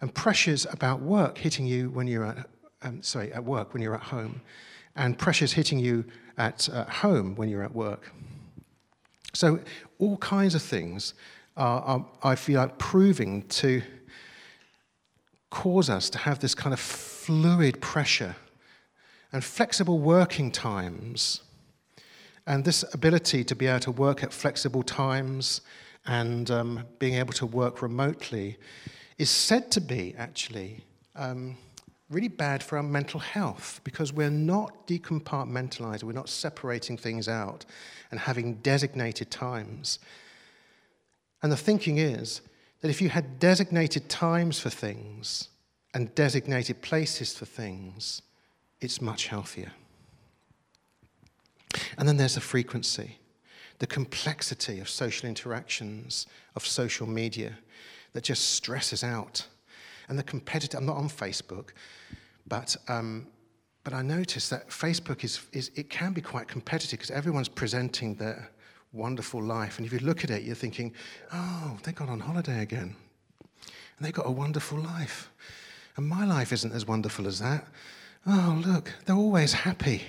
and 0.00 0.12
pressures 0.12 0.66
about 0.72 1.00
work 1.00 1.38
hitting 1.38 1.66
you 1.66 1.90
when 1.90 2.08
you're 2.08 2.24
at, 2.24 2.48
um, 2.80 3.02
sorry, 3.02 3.32
at 3.32 3.44
work 3.44 3.74
when 3.74 3.82
you're 3.82 3.94
at 3.94 4.02
home, 4.02 4.40
and 4.96 5.18
pressures 5.18 5.52
hitting 5.52 5.78
you 5.78 6.04
at 6.38 6.68
uh, 6.70 6.84
home 6.84 7.36
when 7.36 7.48
you're 7.50 7.62
at 7.62 7.74
work. 7.74 8.10
So 9.34 9.60
all 9.98 10.16
kinds 10.16 10.54
of 10.54 10.62
things 10.62 11.14
are, 11.56 11.82
are 11.82 12.06
I 12.22 12.34
feel 12.36 12.60
like, 12.60 12.78
proving 12.78 13.42
to 13.48 13.82
cause 15.52 15.90
us 15.90 16.08
to 16.10 16.18
have 16.18 16.40
this 16.40 16.54
kind 16.54 16.72
of 16.72 16.80
fluid 16.80 17.80
pressure 17.80 18.34
and 19.32 19.44
flexible 19.44 19.98
working 19.98 20.50
times. 20.50 21.42
And 22.46 22.64
this 22.64 22.84
ability 22.94 23.44
to 23.44 23.54
be 23.54 23.66
able 23.66 23.80
to 23.80 23.92
work 23.92 24.24
at 24.24 24.32
flexible 24.32 24.82
times 24.82 25.60
and 26.06 26.50
um, 26.50 26.84
being 26.98 27.14
able 27.14 27.34
to 27.34 27.46
work 27.46 27.82
remotely 27.82 28.56
is 29.18 29.30
said 29.30 29.70
to 29.72 29.80
be 29.80 30.14
actually 30.16 30.84
um, 31.14 31.56
really 32.08 32.28
bad 32.28 32.62
for 32.62 32.78
our 32.78 32.82
mental 32.82 33.20
health 33.20 33.80
because 33.84 34.10
we're 34.12 34.30
not 34.30 34.86
decompartmentalized, 34.88 36.02
we're 36.02 36.12
not 36.12 36.30
separating 36.30 36.96
things 36.96 37.28
out 37.28 37.66
and 38.10 38.18
having 38.18 38.54
designated 38.54 39.30
times. 39.30 39.98
And 41.42 41.52
the 41.52 41.56
thinking 41.56 41.98
is 41.98 42.40
that 42.82 42.90
if 42.90 43.00
you 43.00 43.08
had 43.08 43.38
designated 43.38 44.08
times 44.08 44.58
for 44.58 44.68
things 44.68 45.48
and 45.94 46.14
designated 46.14 46.82
places 46.82 47.34
for 47.34 47.46
things, 47.46 48.22
it's 48.80 49.00
much 49.00 49.28
healthier. 49.28 49.72
And 51.96 52.08
then 52.08 52.16
there's 52.16 52.34
the 52.34 52.40
frequency, 52.40 53.18
the 53.78 53.86
complexity 53.86 54.80
of 54.80 54.88
social 54.88 55.28
interactions, 55.28 56.26
of 56.56 56.66
social 56.66 57.06
media 57.06 57.56
that 58.12 58.24
just 58.24 58.50
stresses 58.50 59.04
out. 59.04 59.46
And 60.08 60.18
the 60.18 60.24
competitive, 60.24 60.80
I'm 60.80 60.86
not 60.86 60.96
on 60.96 61.08
Facebook, 61.08 61.70
but, 62.48 62.76
um, 62.88 63.28
but 63.84 63.94
I 63.94 64.02
noticed 64.02 64.50
that 64.50 64.68
Facebook 64.68 65.22
is, 65.22 65.40
is, 65.52 65.70
it 65.76 65.88
can 65.88 66.12
be 66.12 66.20
quite 66.20 66.48
competitive 66.48 66.98
because 66.98 67.12
everyone's 67.12 67.48
presenting 67.48 68.16
their 68.16 68.50
wonderful 68.92 69.42
life. 69.42 69.78
And 69.78 69.86
if 69.86 69.92
you 69.92 69.98
look 70.00 70.24
at 70.24 70.30
it, 70.30 70.42
you're 70.42 70.54
thinking, 70.54 70.92
oh, 71.32 71.78
they 71.82 71.92
got 71.92 72.08
on 72.08 72.20
holiday 72.20 72.62
again. 72.62 72.94
And 73.60 74.06
they 74.06 74.12
got 74.12 74.26
a 74.26 74.30
wonderful 74.30 74.78
life. 74.78 75.30
And 75.96 76.08
my 76.08 76.24
life 76.24 76.52
isn't 76.52 76.72
as 76.72 76.86
wonderful 76.86 77.26
as 77.26 77.38
that. 77.40 77.66
Oh, 78.26 78.62
look, 78.64 78.92
they're 79.04 79.16
always 79.16 79.52
happy. 79.52 80.02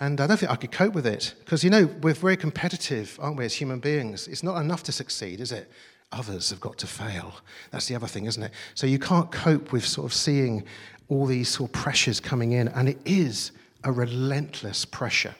And 0.00 0.20
I 0.20 0.26
don't 0.26 0.36
think 0.36 0.50
I 0.50 0.56
could 0.56 0.72
cope 0.72 0.94
with 0.94 1.06
it 1.06 1.34
because, 1.40 1.62
you 1.62 1.70
know, 1.70 1.86
we're 2.02 2.14
very 2.14 2.36
competitive, 2.36 3.18
aren't 3.20 3.36
we, 3.36 3.44
as 3.44 3.54
human 3.54 3.78
beings? 3.78 4.26
It's 4.26 4.42
not 4.42 4.60
enough 4.60 4.82
to 4.84 4.92
succeed, 4.92 5.40
is 5.40 5.52
it? 5.52 5.70
Others 6.10 6.50
have 6.50 6.60
got 6.60 6.76
to 6.78 6.86
fail. 6.86 7.34
That's 7.70 7.86
the 7.86 7.94
other 7.94 8.06
thing, 8.06 8.26
isn't 8.26 8.42
it? 8.42 8.52
So 8.74 8.86
you 8.86 8.98
can't 8.98 9.30
cope 9.30 9.72
with 9.72 9.86
sort 9.86 10.06
of 10.06 10.12
seeing 10.12 10.64
all 11.08 11.26
these 11.26 11.48
sort 11.48 11.70
of 11.70 11.72
pressures 11.72 12.20
coming 12.20 12.52
in, 12.52 12.68
and 12.68 12.88
it 12.88 12.98
is 13.04 13.52
a 13.84 13.92
relentless 13.92 14.84
pressure. 14.84 15.34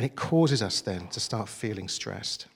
And 0.00 0.06
it 0.06 0.16
causes 0.16 0.62
us 0.62 0.80
then 0.80 1.08
to 1.08 1.20
start 1.20 1.46
feeling 1.46 1.86
stressed. 1.86 2.46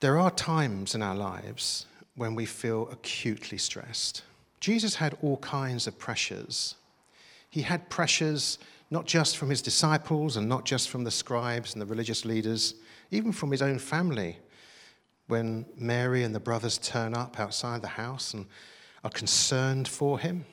There 0.00 0.18
are 0.18 0.32
times 0.32 0.96
in 0.96 1.02
our 1.02 1.14
lives 1.14 1.86
when 2.16 2.34
we 2.34 2.46
feel 2.46 2.88
acutely 2.90 3.58
stressed. 3.58 4.24
Jesus 4.58 4.96
had 4.96 5.16
all 5.22 5.36
kinds 5.36 5.86
of 5.86 5.96
pressures. 5.96 6.74
He 7.48 7.62
had 7.62 7.88
pressures 7.88 8.58
not 8.90 9.06
just 9.06 9.36
from 9.36 9.48
his 9.48 9.62
disciples 9.62 10.36
and 10.36 10.48
not 10.48 10.64
just 10.64 10.88
from 10.88 11.04
the 11.04 11.12
scribes 11.12 11.74
and 11.74 11.80
the 11.80 11.86
religious 11.86 12.24
leaders, 12.24 12.74
even 13.12 13.30
from 13.30 13.52
his 13.52 13.62
own 13.62 13.78
family. 13.78 14.40
When 15.28 15.64
Mary 15.76 16.24
and 16.24 16.34
the 16.34 16.40
brothers 16.40 16.76
turn 16.76 17.14
up 17.14 17.38
outside 17.38 17.82
the 17.82 17.86
house 17.86 18.34
and 18.34 18.46
are 19.04 19.10
concerned 19.10 19.86
for 19.86 20.18
him, 20.18 20.44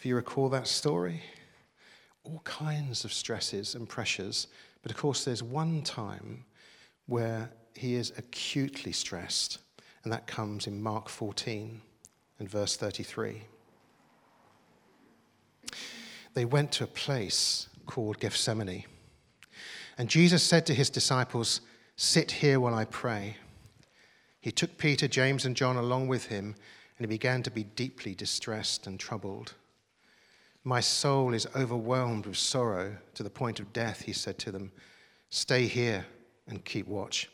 if 0.00 0.06
you 0.06 0.16
recall 0.16 0.48
that 0.48 0.66
story, 0.66 1.20
all 2.24 2.40
kinds 2.44 3.04
of 3.04 3.12
stresses 3.12 3.74
and 3.74 3.86
pressures. 3.86 4.46
But 4.80 4.90
of 4.90 4.96
course, 4.96 5.26
there's 5.26 5.42
one 5.42 5.82
time 5.82 6.46
where 7.04 7.50
he 7.74 7.96
is 7.96 8.10
acutely 8.16 8.92
stressed, 8.92 9.58
and 10.02 10.10
that 10.10 10.26
comes 10.26 10.66
in 10.66 10.82
Mark 10.82 11.10
14 11.10 11.82
and 12.38 12.48
verse 12.48 12.78
33. 12.78 13.42
They 16.32 16.46
went 16.46 16.72
to 16.72 16.84
a 16.84 16.86
place 16.86 17.68
called 17.84 18.20
Gethsemane, 18.20 18.84
and 19.98 20.08
Jesus 20.08 20.42
said 20.42 20.64
to 20.64 20.74
his 20.74 20.88
disciples, 20.88 21.60
Sit 21.96 22.30
here 22.30 22.58
while 22.58 22.74
I 22.74 22.86
pray. 22.86 23.36
He 24.40 24.50
took 24.50 24.78
Peter, 24.78 25.08
James, 25.08 25.44
and 25.44 25.54
John 25.54 25.76
along 25.76 26.08
with 26.08 26.28
him, 26.28 26.54
and 26.96 27.04
he 27.04 27.06
began 27.06 27.42
to 27.42 27.50
be 27.50 27.64
deeply 27.64 28.14
distressed 28.14 28.86
and 28.86 28.98
troubled. 28.98 29.56
My 30.64 30.80
soul 30.80 31.32
is 31.32 31.46
overwhelmed 31.56 32.26
with 32.26 32.36
sorrow 32.36 32.96
to 33.14 33.22
the 33.22 33.30
point 33.30 33.60
of 33.60 33.72
death, 33.72 34.02
he 34.02 34.12
said 34.12 34.38
to 34.40 34.52
them. 34.52 34.72
Stay 35.30 35.66
here 35.66 36.06
and 36.46 36.64
keep 36.64 36.86
watch. 36.86 37.30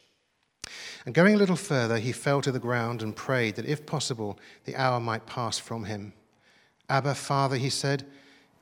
And 1.04 1.14
going 1.14 1.34
a 1.34 1.38
little 1.38 1.56
further, 1.56 1.98
he 1.98 2.12
fell 2.12 2.40
to 2.42 2.52
the 2.52 2.58
ground 2.58 3.02
and 3.02 3.14
prayed 3.14 3.56
that, 3.56 3.66
if 3.66 3.86
possible, 3.86 4.38
the 4.64 4.76
hour 4.76 5.00
might 5.00 5.26
pass 5.26 5.58
from 5.58 5.84
him. 5.84 6.12
Abba, 6.88 7.14
Father, 7.14 7.56
he 7.56 7.70
said, 7.70 8.04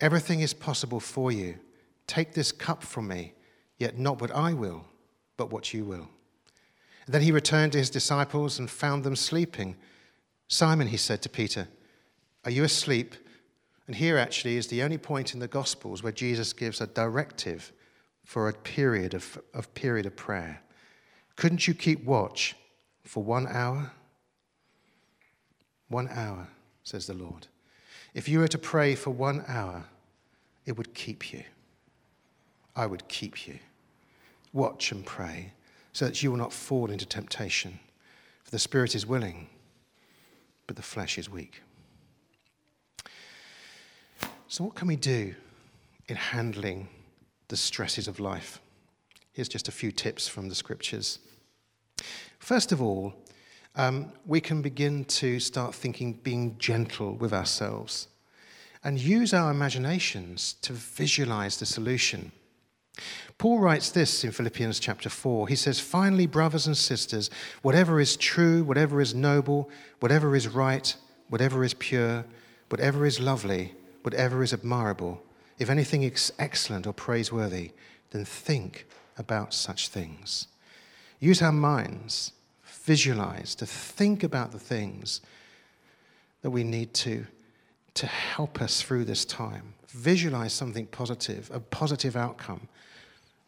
everything 0.01 0.41
is 0.41 0.55
possible 0.55 1.01
for 1.01 1.31
you. 1.31 1.59
Take 2.07 2.35
this 2.35 2.53
cup 2.53 2.83
from 2.83 3.09
me, 3.09 3.33
yet 3.79 3.99
not 3.99 4.21
what 4.21 4.31
I 4.31 4.53
will, 4.53 4.85
but 5.37 5.51
what 5.51 5.73
you 5.73 5.85
will. 5.85 6.09
And 7.07 7.15
then 7.15 7.23
he 7.23 7.33
returned 7.33 7.73
to 7.73 7.79
his 7.79 7.91
disciples 7.91 8.59
and 8.59 8.71
found 8.71 9.05
them 9.05 9.17
sleeping. 9.17 9.77
Simon, 10.49 10.89
he 10.89 10.97
said 10.97 11.23
to 11.23 11.29
Peter, 11.29 11.69
Are 12.45 12.51
you 12.51 12.65
asleep? 12.65 13.15
And 13.87 13.97
here 13.97 14.17
actually 14.17 14.57
is 14.57 14.69
the 14.69 14.83
only 14.83 14.99
point 14.99 15.35
in 15.35 15.41
the 15.41 15.49
Gospels 15.49 16.03
where 16.03 16.13
Jesus 16.13 16.53
gives 16.53 16.81
a 16.81 16.87
directive 16.87 17.73
for 18.25 18.49
a 18.49 18.53
period 18.53 19.13
of, 19.13 19.39
of 19.53 19.73
period 19.75 20.07
of 20.07 20.17
prayer. 20.17 20.63
Couldn't 21.37 21.69
you 21.69 21.75
keep 21.75 22.05
watch 22.05 22.57
for 23.05 23.23
one 23.23 23.47
hour? 23.47 23.93
One 25.89 26.09
hour, 26.09 26.49
says 26.83 27.07
the 27.07 27.15
Lord. 27.15 27.47
If 28.15 28.29
you 28.29 28.39
were 28.39 28.49
to 28.49 28.59
pray 28.59 28.95
for 28.95 29.11
one 29.11 29.45
hour, 29.47 29.85
it 30.65 30.79
would 30.79 30.95
keep 30.95 31.33
you. 31.33 31.43
I 32.75 32.87
would 32.87 33.07
keep 33.09 33.47
you. 33.47 33.59
Watch 34.53 34.93
and 34.93 35.05
pray 35.05 35.53
so 35.93 36.07
that 36.07 36.23
you 36.23 36.31
will 36.31 36.39
not 36.39 36.53
fall 36.53 36.91
into 36.91 37.07
temptation. 37.07 37.79
For 38.45 38.51
the 38.51 38.59
spirit 38.59 38.95
is 38.95 39.07
willing, 39.07 39.49
but 40.67 40.77
the 40.77 40.83
flesh 40.83 41.19
is 41.19 41.29
weak. 41.29 41.61
So, 44.49 44.65
what 44.65 44.75
can 44.75 44.89
we 44.89 44.97
do 44.97 45.35
in 46.09 46.17
handling 46.17 46.89
the 47.49 47.57
stresses 47.57 48.09
of 48.09 48.21
life? 48.21 48.61
Here's 49.33 49.49
just 49.49 49.69
a 49.69 49.73
few 49.73 49.91
tips 49.91 50.29
from 50.29 50.49
the 50.49 50.55
scriptures. 50.55 51.19
First 52.39 52.71
of 52.71 52.81
all, 52.83 53.15
um, 53.75 54.13
we 54.27 54.41
can 54.41 54.63
begin 54.63 55.07
to 55.07 55.41
start 55.41 55.75
thinking, 55.75 56.13
being 56.23 56.57
gentle 56.59 57.15
with 57.15 57.33
ourselves, 57.33 58.09
and 58.85 59.01
use 59.01 59.33
our 59.33 59.51
imaginations 59.51 60.55
to 60.63 60.73
visualize 60.75 61.57
the 61.57 61.67
solution. 61.67 62.31
Paul 63.39 63.59
writes 63.59 63.91
this 63.91 64.23
in 64.23 64.31
Philippians 64.31 64.79
chapter 64.79 65.09
4. 65.09 65.49
He 65.49 65.57
says, 65.57 65.81
Finally, 65.81 66.27
brothers 66.27 66.67
and 66.67 66.77
sisters, 66.77 67.31
whatever 67.63 67.99
is 67.99 68.17
true, 68.17 68.63
whatever 68.63 69.01
is 69.01 69.15
noble, 69.15 69.69
whatever 69.99 70.37
is 70.37 70.47
right, 70.47 70.95
whatever 71.29 71.65
is 71.65 71.75
pure, 71.75 72.25
whatever 72.69 73.05
is 73.05 73.19
lovely, 73.19 73.73
whatever 74.05 74.43
is 74.43 74.53
admirable, 74.53 75.23
if 75.59 75.71
anything 75.71 76.03
is 76.03 76.33
excellent 76.39 76.87
or 76.87 76.93
praiseworthy, 76.93 77.71
then 78.11 78.25
think 78.25 78.87
about 79.17 79.55
such 79.55 79.89
things. 79.89 80.47
Use 81.21 81.41
our 81.41 81.53
minds, 81.53 82.33
visualize, 82.65 83.55
to 83.55 83.67
think 83.67 84.23
about 84.23 84.53
the 84.53 84.59
things 84.59 85.23
that 86.43 86.51
we 86.51 86.63
need 86.63 86.93
to 86.93 87.27
to 87.95 88.07
help 88.07 88.61
us 88.61 88.83
through 88.83 89.05
this 89.05 89.25
time. 89.25 89.73
Visualize 89.89 90.53
something 90.53 90.87
positive, 90.87 91.49
a 91.55 91.61
positive 91.61 92.17
outcome. 92.17 92.69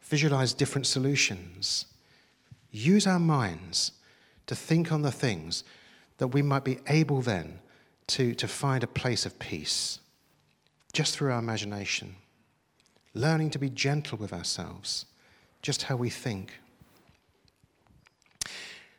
Visualize 0.03 0.53
different 0.53 0.87
solutions. 0.87 1.85
Use 2.71 3.05
our 3.05 3.19
minds 3.19 3.91
to 4.45 4.55
think 4.55 4.89
on 4.89 5.01
the 5.01 5.11
things 5.11 5.65
that 6.17 6.29
we 6.29 6.41
might 6.41 6.63
be 6.63 6.79
able 6.87 7.21
then 7.21 7.59
to, 8.07 8.33
to 8.35 8.47
find 8.47 8.83
a 8.83 8.87
place 8.87 9.25
of 9.25 9.37
peace 9.37 9.99
just 10.93 11.15
through 11.15 11.31
our 11.31 11.39
imagination, 11.39 12.15
learning 13.13 13.49
to 13.51 13.59
be 13.59 13.69
gentle 13.69 14.17
with 14.17 14.33
ourselves, 14.33 15.05
just 15.61 15.83
how 15.83 15.95
we 15.95 16.09
think. 16.09 16.53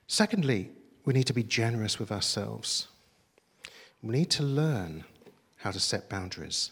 Secondly, 0.07 0.71
we 1.05 1.13
need 1.13 1.27
to 1.27 1.33
be 1.33 1.43
generous 1.43 1.99
with 1.99 2.13
ourselves. 2.13 2.89
We 4.03 4.11
need 4.11 4.31
to 4.31 4.43
learn 4.43 5.05
how 5.57 5.71
to 5.71 5.81
set 5.81 6.09
boundaries, 6.09 6.71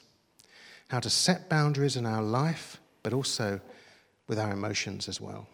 how 0.89 1.01
to 1.01 1.11
set 1.11 1.49
boundaries 1.49 1.97
in 1.97 2.07
our 2.07 2.23
life, 2.23 2.81
but 3.03 3.13
also 3.13 3.61
with 4.29 4.39
our 4.39 4.53
emotions 4.53 5.09
as 5.09 5.21
well. 5.21 5.47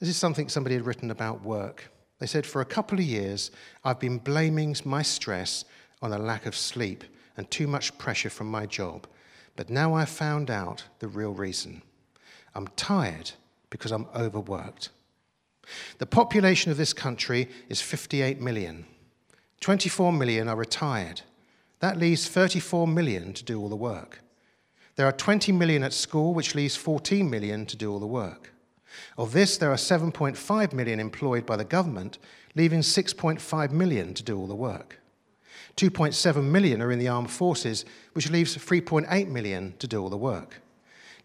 This 0.00 0.08
is 0.08 0.16
something 0.16 0.48
somebody 0.48 0.74
had 0.74 0.86
written 0.86 1.10
about 1.10 1.42
work. 1.42 1.90
They 2.18 2.26
said, 2.26 2.46
For 2.46 2.60
a 2.60 2.66
couple 2.66 2.98
of 2.98 3.04
years, 3.04 3.50
I've 3.84 4.00
been 4.00 4.18
blaming 4.18 4.76
my 4.84 5.02
stress 5.02 5.64
on 6.02 6.12
a 6.12 6.18
lack 6.18 6.46
of 6.46 6.56
sleep 6.56 7.04
and 7.36 7.50
too 7.50 7.66
much 7.66 7.96
pressure 7.98 8.30
from 8.30 8.50
my 8.50 8.66
job. 8.66 9.06
But 9.56 9.70
now 9.70 9.94
I've 9.94 10.08
found 10.08 10.50
out 10.50 10.84
the 10.98 11.08
real 11.08 11.32
reason. 11.32 11.82
I'm 12.54 12.68
tired 12.76 13.32
because 13.70 13.92
I'm 13.92 14.06
overworked. 14.14 14.90
The 15.98 16.06
population 16.06 16.70
of 16.70 16.76
this 16.76 16.92
country 16.92 17.48
is 17.68 17.80
58 17.80 18.40
million. 18.40 18.86
24 19.60 20.12
million 20.12 20.48
are 20.48 20.56
retired. 20.56 21.22
That 21.80 21.98
leaves 21.98 22.28
34 22.28 22.86
million 22.86 23.32
to 23.32 23.44
do 23.44 23.60
all 23.60 23.68
the 23.68 23.76
work. 23.76 24.20
There 24.96 25.06
are 25.06 25.12
20 25.12 25.52
million 25.52 25.82
at 25.82 25.92
school, 25.92 26.34
which 26.34 26.54
leaves 26.54 26.76
14 26.76 27.28
million 27.28 27.66
to 27.66 27.76
do 27.76 27.90
all 27.90 27.98
the 27.98 28.06
work. 28.06 28.52
Of 29.18 29.32
this, 29.32 29.56
there 29.56 29.72
are 29.72 29.76
7.5 29.76 30.72
million 30.72 31.00
employed 31.00 31.44
by 31.44 31.56
the 31.56 31.64
government, 31.64 32.18
leaving 32.54 32.80
6.5 32.80 33.70
million 33.72 34.14
to 34.14 34.22
do 34.22 34.38
all 34.38 34.46
the 34.46 34.54
work. 34.54 35.00
2.7 35.76 36.44
million 36.44 36.80
are 36.80 36.92
in 36.92 36.98
the 36.98 37.08
armed 37.08 37.30
forces, 37.30 37.84
which 38.12 38.30
leaves 38.30 38.56
3.8 38.56 39.28
million 39.28 39.74
to 39.78 39.86
do 39.86 40.00
all 40.00 40.08
the 40.08 40.16
work. 40.16 40.62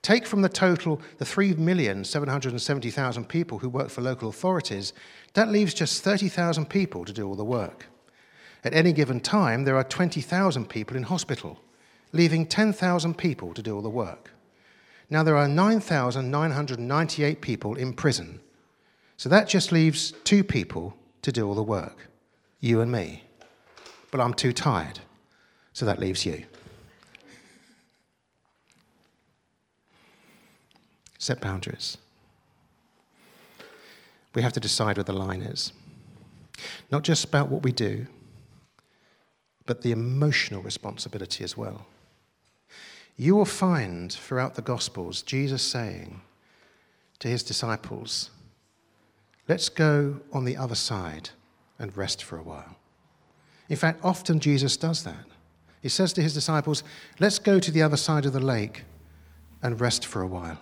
Take 0.02 0.26
from 0.26 0.42
the 0.42 0.50
total 0.50 1.02
the 1.18 1.26
3,770,000 1.26 3.28
people 3.28 3.60
who 3.60 3.68
work 3.70 3.90
for 3.90 4.02
local 4.02 4.30
authorities, 4.30 4.94
that 5.34 5.50
leaves 5.50 5.74
just 5.74 6.02
30,000 6.04 6.70
people 6.70 7.04
to 7.06 7.14
do 7.14 7.28
all 7.28 7.36
the 7.36 7.44
work. 7.44 7.88
At 8.64 8.74
any 8.74 8.94
given 8.94 9.20
time, 9.20 9.66
there 9.66 9.76
are 9.76 9.84
20,000 9.84 10.70
people 10.70 10.98
in 10.98 11.04
hospital, 11.04 11.60
leaving 12.12 12.46
10,000 12.46 13.18
people 13.18 13.54
to 13.54 13.62
do 13.62 13.76
all 13.76 13.82
the 13.82 13.90
work. 13.90 14.32
Now, 15.10 15.24
there 15.24 15.38
are 15.38 15.48
9,998 15.48 17.42
people 17.42 17.76
in 17.76 17.94
prison, 17.94 18.42
so 19.18 19.30
that 19.30 19.48
just 19.48 19.72
leaves 19.72 20.12
two 20.24 20.44
people 20.44 20.96
to 21.22 21.32
do 21.32 21.48
all 21.48 21.56
the 21.56 21.64
work 21.64 22.08
you 22.62 22.82
and 22.82 22.92
me. 22.92 23.24
But 24.12 24.22
I'm 24.22 24.34
too 24.34 24.54
tired, 24.54 25.00
so 25.74 25.86
that 25.86 26.00
leaves 26.00 26.26
you. 26.26 26.46
Set 31.18 31.42
boundaries. 31.42 31.98
We 34.34 34.42
have 34.42 34.54
to 34.54 34.60
decide 34.60 34.98
where 34.98 35.04
the 35.04 35.14
line 35.14 35.42
is. 35.42 35.74
Not 36.92 37.04
just 37.04 37.26
about 37.26 37.50
what 37.50 37.64
we 37.64 37.72
do, 37.72 38.08
but 39.66 39.82
the 39.82 39.92
emotional 39.92 40.62
responsibility 40.62 41.44
as 41.44 41.56
well. 41.56 41.86
You 43.18 43.36
will 43.36 43.46
find 43.46 44.12
throughout 44.12 44.56
the 44.56 44.62
Gospels 44.62 45.22
Jesus 45.22 45.62
saying 45.62 46.22
to 47.20 47.28
his 47.28 47.44
disciples, 47.44 48.32
Let's 49.48 49.68
go 49.68 50.22
on 50.32 50.46
the 50.46 50.56
other 50.56 50.76
side 50.76 51.32
and 51.78 51.96
rest 51.98 52.24
for 52.24 52.38
a 52.38 52.44
while. 52.44 52.78
In 53.70 53.78
fact, 53.78 54.04
often 54.04 54.40
Jesus 54.40 54.76
does 54.76 55.04
that. 55.04 55.26
He 55.82 55.90
says 55.90 56.12
to 56.14 56.22
his 56.22 56.34
disciples, 56.34 56.84
Let's 57.20 57.40
go 57.40 57.60
to 57.60 57.72
the 57.72 57.82
other 57.82 57.98
side 57.98 58.26
of 58.26 58.34
the 58.34 58.40
lake 58.40 58.84
and 59.62 59.80
rest 59.80 60.06
for 60.06 60.22
a 60.22 60.28
while. 60.28 60.60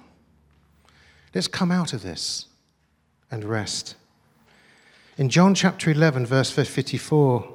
Let's 1.34 1.48
come 1.48 1.72
out 1.72 1.94
of 1.94 2.04
this 2.04 2.46
and 3.32 3.44
rest. 3.44 3.96
In 5.18 5.30
John 5.30 5.56
chapter 5.56 5.90
11, 5.90 6.26
verse 6.26 6.52
54, 6.52 7.54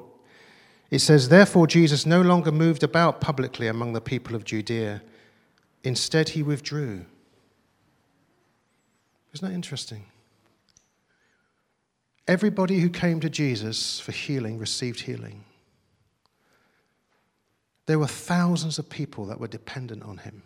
it 0.91 0.99
says, 0.99 1.29
Therefore, 1.29 1.65
Jesus 1.65 2.05
no 2.05 2.21
longer 2.21 2.51
moved 2.51 2.83
about 2.83 3.21
publicly 3.21 3.67
among 3.67 3.93
the 3.93 4.01
people 4.01 4.35
of 4.35 4.43
Judea. 4.43 5.01
Instead, 5.83 6.29
he 6.29 6.43
withdrew. 6.43 7.05
Isn't 9.33 9.47
that 9.47 9.55
interesting? 9.55 10.05
Everybody 12.27 12.79
who 12.79 12.89
came 12.89 13.19
to 13.19 13.29
Jesus 13.29 13.99
for 13.99 14.11
healing 14.11 14.57
received 14.57 15.01
healing. 15.01 15.43
There 17.85 17.99
were 17.99 18.07
thousands 18.07 18.79
of 18.79 18.89
people 18.89 19.25
that 19.25 19.39
were 19.39 19.47
dependent 19.47 20.03
on 20.03 20.19
him. 20.19 20.43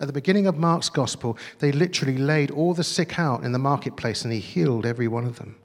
At 0.00 0.06
the 0.06 0.12
beginning 0.12 0.46
of 0.46 0.56
Mark's 0.56 0.88
gospel, 0.88 1.36
they 1.58 1.72
literally 1.72 2.18
laid 2.18 2.50
all 2.50 2.74
the 2.74 2.84
sick 2.84 3.18
out 3.18 3.44
in 3.44 3.52
the 3.52 3.58
marketplace 3.58 4.24
and 4.24 4.32
he 4.32 4.40
healed 4.40 4.86
every 4.86 5.08
one 5.08 5.24
of 5.24 5.38
them. 5.38 5.56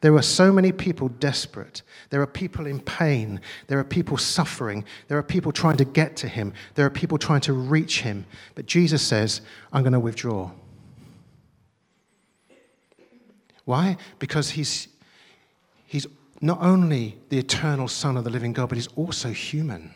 There 0.00 0.12
were 0.12 0.22
so 0.22 0.52
many 0.52 0.70
people 0.70 1.08
desperate. 1.08 1.82
There 2.10 2.20
are 2.20 2.26
people 2.26 2.66
in 2.66 2.80
pain. 2.80 3.40
There 3.68 3.78
are 3.78 3.84
people 3.84 4.18
suffering. 4.18 4.84
There 5.08 5.16
are 5.16 5.22
people 5.22 5.50
trying 5.50 5.78
to 5.78 5.84
get 5.84 6.16
to 6.16 6.28
him. 6.28 6.52
There 6.74 6.84
are 6.84 6.90
people 6.90 7.16
trying 7.16 7.40
to 7.42 7.52
reach 7.52 8.02
him. 8.02 8.26
But 8.54 8.66
Jesus 8.66 9.02
says, 9.02 9.40
I'm 9.72 9.82
going 9.82 9.94
to 9.94 10.00
withdraw. 10.00 10.50
Why? 13.64 13.96
Because 14.18 14.50
he's, 14.50 14.88
he's 15.86 16.06
not 16.40 16.60
only 16.60 17.18
the 17.28 17.38
eternal 17.38 17.88
Son 17.88 18.16
of 18.16 18.24
the 18.24 18.30
living 18.30 18.52
God, 18.52 18.68
but 18.68 18.76
he's 18.76 18.88
also 18.88 19.30
human. 19.30 19.94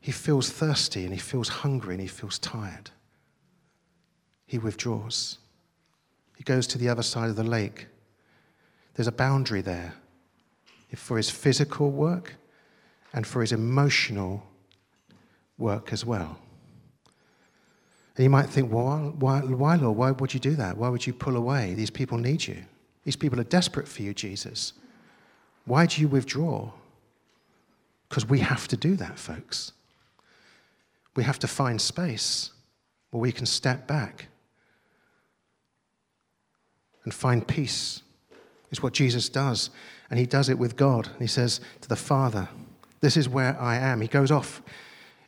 He 0.00 0.12
feels 0.12 0.50
thirsty 0.50 1.04
and 1.04 1.12
he 1.12 1.20
feels 1.20 1.48
hungry 1.48 1.94
and 1.94 2.00
he 2.00 2.08
feels 2.08 2.38
tired. 2.38 2.90
He 4.46 4.58
withdraws. 4.58 5.38
He 6.36 6.44
goes 6.44 6.66
to 6.68 6.78
the 6.78 6.88
other 6.88 7.02
side 7.02 7.30
of 7.30 7.36
the 7.36 7.44
lake 7.44 7.86
there's 8.96 9.06
a 9.06 9.12
boundary 9.12 9.60
there 9.60 9.94
for 10.94 11.18
his 11.18 11.28
physical 11.28 11.90
work 11.90 12.36
and 13.12 13.26
for 13.26 13.42
his 13.42 13.52
emotional 13.52 14.42
work 15.58 15.92
as 15.92 16.04
well. 16.04 16.38
And 18.16 18.24
you 18.24 18.30
might 18.30 18.48
think, 18.48 18.72
well, 18.72 19.14
why, 19.18 19.40
why, 19.40 19.76
Lord? 19.76 19.96
Why 19.96 20.10
would 20.12 20.32
you 20.32 20.40
do 20.40 20.54
that? 20.56 20.76
Why 20.76 20.88
would 20.88 21.06
you 21.06 21.12
pull 21.12 21.36
away? 21.36 21.74
These 21.74 21.90
people 21.90 22.18
need 22.18 22.46
you. 22.46 22.64
These 23.04 23.16
people 23.16 23.38
are 23.38 23.44
desperate 23.44 23.86
for 23.86 24.02
you, 24.02 24.14
Jesus. 24.14 24.72
Why 25.66 25.86
do 25.86 26.00
you 26.00 26.08
withdraw? 26.08 26.70
Because 28.08 28.26
we 28.26 28.40
have 28.40 28.68
to 28.68 28.76
do 28.76 28.96
that, 28.96 29.18
folks. 29.18 29.72
We 31.14 31.24
have 31.24 31.38
to 31.40 31.48
find 31.48 31.80
space 31.80 32.50
where 33.10 33.20
we 33.20 33.32
can 33.32 33.46
step 33.46 33.86
back 33.86 34.28
and 37.04 37.12
find 37.12 37.46
peace 37.46 38.02
it's 38.70 38.82
what 38.82 38.92
Jesus 38.92 39.28
does. 39.28 39.70
And 40.10 40.18
he 40.18 40.26
does 40.26 40.48
it 40.48 40.58
with 40.58 40.76
God. 40.76 41.06
And 41.06 41.20
he 41.20 41.26
says 41.26 41.60
to 41.80 41.88
the 41.88 41.96
Father, 41.96 42.48
This 43.00 43.16
is 43.16 43.28
where 43.28 43.58
I 43.60 43.76
am. 43.76 44.00
He 44.00 44.08
goes 44.08 44.30
off 44.30 44.62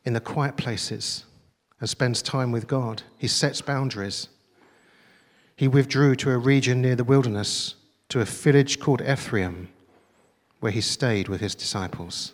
in 0.05 0.12
the 0.12 0.20
quiet 0.20 0.57
places 0.57 1.24
and 1.80 1.88
spends 1.88 2.22
time 2.22 2.52
with 2.52 2.66
God. 2.66 3.02
He 3.18 3.28
sets 3.28 3.60
boundaries. 3.60 4.28
He 5.56 5.68
withdrew 5.68 6.16
to 6.16 6.30
a 6.30 6.38
region 6.38 6.82
near 6.82 6.96
the 6.96 7.04
wilderness, 7.04 7.74
to 8.08 8.20
a 8.20 8.24
village 8.24 8.80
called 8.80 9.02
Ephraim, 9.02 9.68
where 10.60 10.72
he 10.72 10.80
stayed 10.80 11.28
with 11.28 11.40
his 11.40 11.54
disciples. 11.54 12.32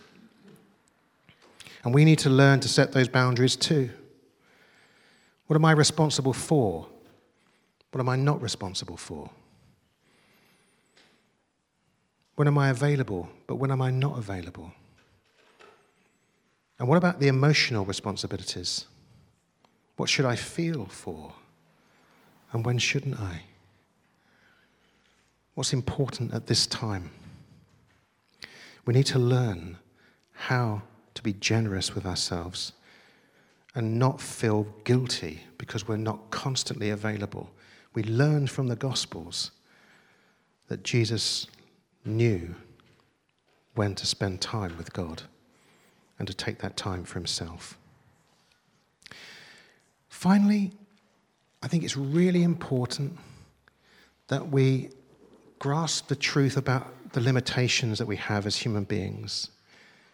And 1.84 1.94
we 1.94 2.04
need 2.04 2.18
to 2.20 2.30
learn 2.30 2.60
to 2.60 2.68
set 2.68 2.92
those 2.92 3.08
boundaries 3.08 3.56
too. 3.56 3.90
What 5.46 5.56
am 5.56 5.64
I 5.64 5.72
responsible 5.72 6.32
for? 6.32 6.86
What 7.92 8.00
am 8.00 8.08
I 8.08 8.16
not 8.16 8.40
responsible 8.40 8.96
for? 8.96 9.30
When 12.36 12.48
am 12.48 12.58
I 12.58 12.70
available? 12.70 13.28
But 13.46 13.56
when 13.56 13.70
am 13.70 13.82
I 13.82 13.90
not 13.90 14.18
available? 14.18 14.72
And 16.78 16.88
what 16.88 16.98
about 16.98 17.20
the 17.20 17.28
emotional 17.28 17.84
responsibilities? 17.84 18.86
What 19.96 20.08
should 20.08 20.24
I 20.24 20.36
feel 20.36 20.86
for? 20.86 21.32
And 22.52 22.64
when 22.64 22.78
shouldn't 22.78 23.18
I? 23.18 23.42
What's 25.54 25.72
important 25.72 26.34
at 26.34 26.46
this 26.46 26.66
time? 26.66 27.10
We 28.84 28.94
need 28.94 29.06
to 29.06 29.18
learn 29.18 29.78
how 30.32 30.82
to 31.14 31.22
be 31.22 31.32
generous 31.32 31.94
with 31.94 32.04
ourselves 32.04 32.72
and 33.74 33.98
not 33.98 34.20
feel 34.20 34.66
guilty 34.84 35.44
because 35.58 35.86
we're 35.88 35.96
not 35.96 36.30
constantly 36.30 36.90
available. 36.90 37.50
We 37.94 38.02
learn 38.02 38.46
from 38.46 38.68
the 38.68 38.76
Gospels 38.76 39.52
that 40.68 40.82
Jesus 40.82 41.46
knew 42.04 42.54
when 43.74 43.94
to 43.94 44.06
spend 44.06 44.40
time 44.40 44.76
with 44.76 44.92
God 44.92 45.22
and 46.18 46.28
to 46.28 46.34
take 46.34 46.58
that 46.58 46.76
time 46.76 47.04
for 47.04 47.14
himself. 47.14 47.78
Finally, 50.24 50.70
I 51.62 51.68
think 51.68 51.84
it's 51.84 51.98
really 51.98 52.44
important 52.44 53.18
that 54.28 54.48
we 54.48 54.88
grasp 55.58 56.08
the 56.08 56.16
truth 56.16 56.56
about 56.56 57.12
the 57.12 57.20
limitations 57.20 57.98
that 57.98 58.06
we 58.06 58.16
have 58.16 58.46
as 58.46 58.56
human 58.56 58.84
beings. 58.84 59.50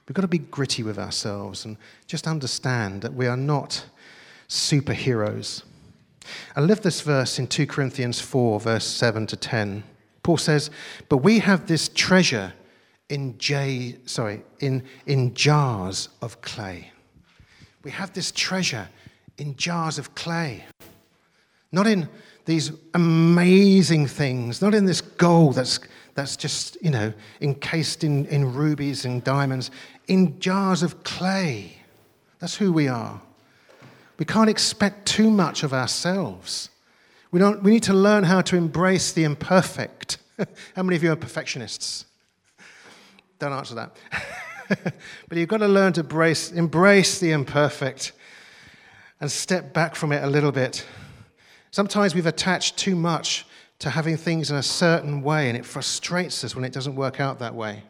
We've 0.09 0.15
got 0.17 0.23
to 0.23 0.27
be 0.27 0.39
gritty 0.39 0.83
with 0.83 0.99
ourselves 0.99 1.65
and 1.65 1.77
just 2.09 2.27
understand 2.27 3.03
that 3.03 3.15
we 3.15 3.29
are 3.29 3.37
not 3.37 3.85
superheroes. 4.49 5.63
I 6.57 6.61
love 6.61 6.81
this 6.81 7.03
verse 7.03 7.39
in 7.39 7.47
2 7.47 7.69
Corinthians 7.69 8.21
4, 8.21 8.59
verse 8.59 8.87
7 8.87 9.29
to 9.29 9.37
10. 9.37 9.85
Paul 10.25 10.39
says, 10.39 10.73
But 11.09 11.19
we 11.19 11.39
have 11.39 11.69
this 11.69 11.89
treasure 11.89 12.53
in, 13.09 13.39
j, 13.39 13.99
sorry, 14.07 14.43
in, 14.59 14.83
in 15.07 15.35
jars 15.35 16.09
of 16.21 16.41
clay. 16.41 16.91
We 17.85 17.93
have 17.93 18.13
this 18.13 18.33
treasure 18.33 18.89
in 19.41 19.57
jars 19.57 19.99
of 19.99 20.15
clay. 20.15 20.65
Not 21.73 21.87
in 21.87 22.09
these 22.45 22.73
amazing 22.95 24.07
things, 24.07 24.61
not 24.61 24.75
in 24.75 24.85
this 24.85 25.01
gold 25.01 25.55
that's, 25.55 25.81
that's 26.15 26.37
just, 26.37 26.77
you 26.83 26.91
know, 26.91 27.13
encased 27.41 28.05
in, 28.05 28.27
in 28.27 28.53
rubies 28.55 29.05
and 29.05 29.25
diamonds, 29.25 29.71
in 30.09 30.39
jars 30.41 30.83
of 30.83 31.03
clay. 31.05 31.77
That's 32.39 32.57
who 32.57 32.73
we 32.73 32.89
are. 32.89 33.21
We 34.19 34.25
can't 34.25 34.51
expect 34.51 35.07
too 35.07 35.31
much 35.31 35.63
of 35.63 35.73
ourselves. 35.73 36.69
We, 37.31 37.41
don't, 37.41 37.63
we 37.63 37.71
need 37.71 37.85
to 37.85 37.95
learn 37.95 38.25
how 38.25 38.43
to 38.43 38.57
embrace 38.57 39.13
the 39.13 39.25
imperfect. 39.25 40.19
how 40.77 40.83
many 40.83 40.97
of 40.97 41.03
you 41.03 41.13
are 41.13 41.17
perfectionists? 41.17 42.05
Don't 43.39 43.53
answer 43.53 43.75
that. 43.77 43.97
but 45.29 45.39
you've 45.39 45.49
got 45.49 45.59
to 45.59 45.69
learn 45.69 45.93
to 45.95 46.01
embrace, 46.01 46.53
embrace 46.53 47.21
the 47.21 47.31
imperfect 47.31 48.13
and 49.21 49.31
step 49.31 49.73
back 49.73 49.95
from 49.95 50.13
it 50.13 50.25
a 50.25 50.27
little 50.27 50.53
bit 50.53 50.87
Sometimes 51.71 52.15
we've 52.15 52.27
attached 52.27 52.77
too 52.77 52.97
much 52.97 53.47
to 53.79 53.91
having 53.91 54.17
things 54.17 54.51
in 54.51 54.57
a 54.57 54.63
certain 54.63 55.23
way, 55.23 55.49
and 55.49 55.57
it 55.57 55.65
frustrates 55.65 56.43
us 56.45 56.55
when 56.55 56.65
it 56.65 56.73
doesn't 56.73 56.97
work 56.97 57.21
out 57.21 57.39
that 57.39 57.55
way. 57.55 57.85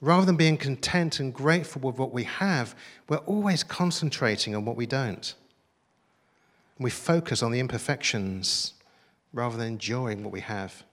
Rather 0.00 0.26
than 0.26 0.36
being 0.36 0.56
content 0.56 1.18
and 1.18 1.32
grateful 1.32 1.80
with 1.82 1.98
what 1.98 2.12
we 2.12 2.24
have, 2.24 2.74
we're 3.08 3.16
always 3.18 3.62
concentrating 3.64 4.54
on 4.54 4.64
what 4.64 4.76
we 4.76 4.86
don't. 4.86 5.34
We 6.78 6.90
focus 6.90 7.42
on 7.42 7.50
the 7.50 7.60
imperfections 7.60 8.74
rather 9.32 9.56
than 9.56 9.66
enjoying 9.66 10.22
what 10.22 10.32
we 10.32 10.40
have. 10.40 10.84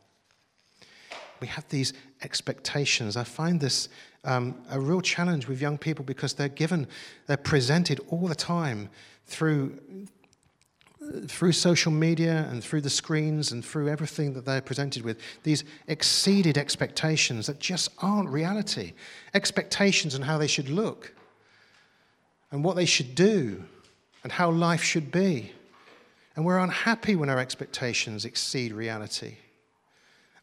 We 1.40 1.48
have 1.48 1.68
these 1.70 1.94
expectations. 2.24 3.18
I 3.18 3.24
find 3.24 3.60
this 3.60 3.90
um, 4.26 4.56
a 4.70 4.80
real 4.80 5.02
challenge 5.02 5.48
with 5.48 5.62
young 5.62 5.78
people 5.78 6.04
because 6.04 6.34
they're 6.34 6.50
given, 6.50 6.88
they're 7.28 7.38
presented 7.38 8.02
all 8.10 8.28
the 8.28 8.36
time 8.36 8.90
through, 9.26 9.80
through 11.28 11.52
social 11.52 11.92
media 11.92 12.48
and 12.50 12.64
through 12.64 12.82
the 12.82 12.90
screens 12.90 13.52
and 13.52 13.64
through 13.64 13.88
everything 13.88 14.34
that 14.34 14.46
they're 14.46 14.62
presented 14.62 15.04
with, 15.04 15.20
these 15.44 15.64
exceeded 15.88 16.58
expectations 16.58 17.48
that 17.48 17.60
just 17.60 17.90
aren't 18.00 18.30
reality. 18.30 18.94
Expectations 19.34 20.16
on 20.16 20.24
how 20.24 20.38
they 20.38 20.48
should 20.48 20.70
look 20.70 21.14
and 22.52 22.64
what 22.64 22.76
they 22.76 22.86
should 22.86 23.16
do 23.16 23.64
and 24.24 24.32
how 24.32 24.50
life 24.50 24.82
should 24.82 25.12
be. 25.12 25.52
And 26.36 26.44
we're 26.44 26.60
unhappy 26.60 27.16
when 27.16 27.30
our 27.30 27.40
expectations 27.40 28.26
exceed 28.26 28.74
reality, 28.74 29.38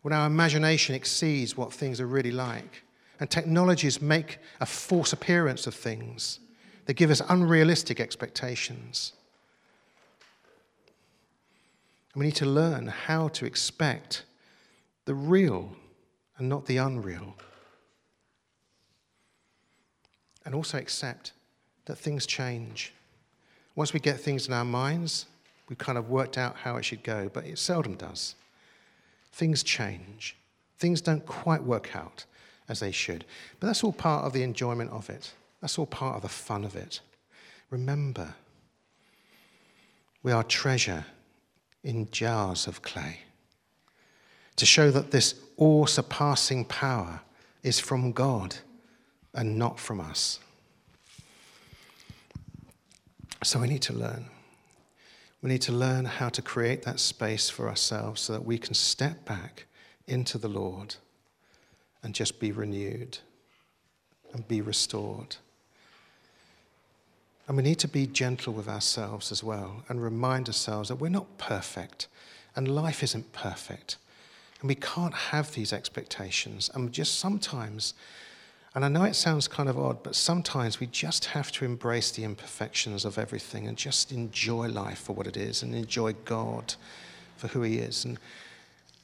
when 0.00 0.14
our 0.14 0.26
imagination 0.26 0.94
exceeds 0.94 1.56
what 1.56 1.72
things 1.72 2.00
are 2.00 2.06
really 2.06 2.30
like. 2.30 2.84
And 3.22 3.30
technologies 3.30 4.02
make 4.02 4.38
a 4.58 4.66
false 4.66 5.12
appearance 5.12 5.68
of 5.68 5.76
things, 5.76 6.40
they 6.86 6.92
give 6.92 7.08
us 7.08 7.22
unrealistic 7.28 8.00
expectations. 8.00 9.12
And 12.12 12.20
we 12.20 12.26
need 12.26 12.34
to 12.34 12.46
learn 12.46 12.88
how 12.88 13.28
to 13.28 13.46
expect 13.46 14.24
the 15.04 15.14
real 15.14 15.76
and 16.36 16.48
not 16.48 16.66
the 16.66 16.78
unreal. 16.78 17.36
And 20.44 20.52
also 20.52 20.76
accept 20.78 21.30
that 21.84 21.96
things 21.96 22.26
change. 22.26 22.92
Once 23.76 23.92
we 23.92 24.00
get 24.00 24.18
things 24.18 24.48
in 24.48 24.52
our 24.52 24.64
minds, 24.64 25.26
we've 25.68 25.78
kind 25.78 25.96
of 25.96 26.10
worked 26.10 26.38
out 26.38 26.56
how 26.56 26.76
it 26.76 26.84
should 26.84 27.04
go, 27.04 27.30
but 27.32 27.44
it 27.44 27.60
seldom 27.60 27.94
does. 27.94 28.34
Things 29.30 29.62
change. 29.62 30.36
Things 30.80 31.00
don't 31.00 31.24
quite 31.24 31.62
work 31.62 31.94
out 31.94 32.24
as 32.68 32.80
they 32.80 32.92
should. 32.92 33.24
But 33.60 33.66
that's 33.68 33.84
all 33.84 33.92
part 33.92 34.24
of 34.24 34.32
the 34.32 34.42
enjoyment 34.42 34.90
of 34.90 35.10
it, 35.10 35.32
that's 35.60 35.78
all 35.78 35.86
part 35.86 36.16
of 36.16 36.22
the 36.22 36.28
fun 36.28 36.64
of 36.64 36.76
it. 36.76 37.00
Remember, 37.70 38.34
we 40.22 40.32
are 40.32 40.44
treasure 40.44 41.06
in 41.82 42.08
jars 42.10 42.66
of 42.66 42.82
clay 42.82 43.20
to 44.56 44.66
show 44.66 44.90
that 44.90 45.10
this 45.10 45.34
all 45.56 45.86
surpassing 45.86 46.64
power 46.64 47.20
is 47.62 47.80
from 47.80 48.12
God 48.12 48.56
and 49.34 49.58
not 49.58 49.80
from 49.80 50.00
us. 50.00 50.38
So 53.42 53.58
we 53.60 53.68
need 53.68 53.82
to 53.82 53.92
learn. 53.92 54.26
We 55.40 55.50
need 55.50 55.62
to 55.62 55.72
learn 55.72 56.04
how 56.04 56.28
to 56.28 56.42
create 56.42 56.82
that 56.82 57.00
space 57.00 57.50
for 57.50 57.68
ourselves 57.68 58.20
so 58.20 58.32
that 58.34 58.44
we 58.44 58.58
can 58.58 58.74
step 58.74 59.24
back 59.24 59.66
into 60.06 60.38
the 60.38 60.48
Lord 60.48 60.96
and 62.02 62.14
just 62.14 62.40
be 62.40 62.52
renewed 62.52 63.18
and 64.32 64.46
be 64.48 64.60
restored. 64.60 65.36
And 67.48 67.56
we 67.56 67.62
need 67.62 67.78
to 67.80 67.88
be 67.88 68.06
gentle 68.06 68.52
with 68.52 68.68
ourselves 68.68 69.30
as 69.32 69.42
well 69.42 69.84
and 69.88 70.02
remind 70.02 70.48
ourselves 70.48 70.88
that 70.88 70.96
we're 70.96 71.08
not 71.08 71.38
perfect 71.38 72.06
and 72.54 72.74
life 72.74 73.02
isn't 73.02 73.32
perfect. 73.32 73.96
And 74.60 74.68
we 74.68 74.74
can't 74.74 75.14
have 75.14 75.52
these 75.52 75.72
expectations. 75.72 76.70
And 76.72 76.92
just 76.92 77.18
sometimes, 77.18 77.94
and 78.74 78.84
I 78.84 78.88
know 78.88 79.04
it 79.04 79.16
sounds 79.16 79.48
kind 79.48 79.68
of 79.68 79.78
odd, 79.78 80.02
but 80.02 80.14
sometimes 80.14 80.78
we 80.78 80.86
just 80.86 81.26
have 81.26 81.50
to 81.52 81.64
embrace 81.64 82.12
the 82.12 82.24
imperfections 82.24 83.04
of 83.04 83.18
everything 83.18 83.66
and 83.66 83.76
just 83.76 84.12
enjoy 84.12 84.68
life 84.68 84.98
for 84.98 85.14
what 85.14 85.26
it 85.26 85.36
is 85.36 85.62
and 85.62 85.74
enjoy 85.74 86.12
God 86.24 86.74
for 87.36 87.48
who 87.48 87.62
He 87.62 87.78
is. 87.78 88.04
And, 88.04 88.18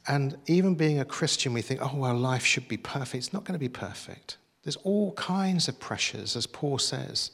and 0.09 0.37
even 0.47 0.75
being 0.75 0.99
a 0.99 1.05
Christian, 1.05 1.53
we 1.53 1.63
think, 1.63 1.81
oh, 1.83 1.95
well, 1.95 2.17
life 2.17 2.45
should 2.45 2.67
be 2.67 2.79
perfect. 2.79 3.15
It's 3.15 3.33
not 3.33 3.45
going 3.45 3.55
to 3.55 3.59
be 3.59 3.69
perfect. 3.69 4.39
There's 4.65 4.77
all 4.77 5.13
kinds 5.13 5.69
of 5.69 5.79
pressures, 5.79 6.35
as 6.35 6.47
Paul 6.47 6.79
says 6.79 7.31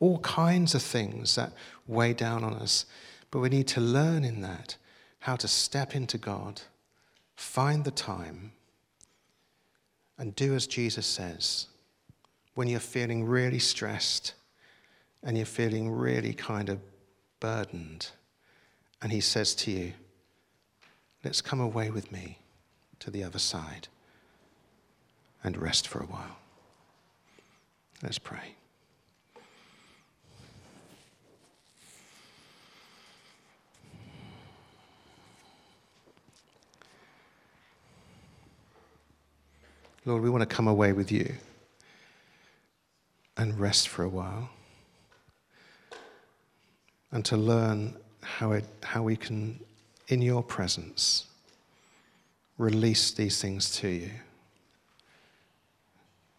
all 0.00 0.18
kinds 0.20 0.74
of 0.74 0.82
things 0.82 1.36
that 1.36 1.52
weigh 1.86 2.14
down 2.14 2.42
on 2.42 2.54
us. 2.54 2.86
But 3.30 3.40
we 3.40 3.50
need 3.50 3.68
to 3.68 3.80
learn 3.80 4.24
in 4.24 4.40
that 4.40 4.76
how 5.20 5.36
to 5.36 5.46
step 5.46 5.94
into 5.94 6.18
God, 6.18 6.62
find 7.36 7.84
the 7.84 7.90
time, 7.90 8.52
and 10.18 10.34
do 10.34 10.54
as 10.54 10.66
Jesus 10.66 11.06
says 11.06 11.66
when 12.54 12.66
you're 12.66 12.80
feeling 12.80 13.24
really 13.24 13.58
stressed 13.58 14.34
and 15.22 15.36
you're 15.36 15.46
feeling 15.46 15.90
really 15.90 16.32
kind 16.32 16.68
of 16.68 16.80
burdened. 17.38 18.08
And 19.00 19.12
he 19.12 19.20
says 19.20 19.54
to 19.56 19.70
you, 19.70 19.92
Let's 21.22 21.40
come 21.40 21.60
away 21.60 21.90
with 21.90 22.10
me 22.10 22.38
to 23.00 23.10
the 23.10 23.22
other 23.22 23.38
side 23.38 23.88
and 25.44 25.56
rest 25.56 25.86
for 25.86 26.00
a 26.00 26.06
while. 26.06 26.38
Let's 28.02 28.18
pray. 28.18 28.54
Lord, 40.06 40.22
we 40.22 40.30
want 40.30 40.40
to 40.40 40.46
come 40.46 40.66
away 40.66 40.94
with 40.94 41.12
you 41.12 41.34
and 43.36 43.60
rest 43.60 43.88
for 43.88 44.02
a 44.02 44.08
while 44.08 44.48
and 47.12 47.22
to 47.26 47.36
learn 47.36 47.96
how, 48.22 48.52
it, 48.52 48.64
how 48.82 49.02
we 49.02 49.14
can, 49.14 49.60
in 50.10 50.20
your 50.20 50.42
presence, 50.42 51.26
release 52.58 53.12
these 53.12 53.40
things 53.40 53.70
to 53.76 53.88
you 53.88 54.10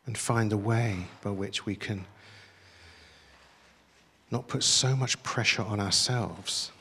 and 0.06 0.18
find 0.18 0.52
a 0.52 0.58
way 0.58 1.08
by 1.22 1.30
which 1.30 1.66
we 1.66 1.76
can 1.76 2.06
not 4.30 4.48
put 4.48 4.64
so 4.64 4.96
much 4.96 5.22
pressure 5.24 5.62
on 5.62 5.80
ourselves, 5.80 6.72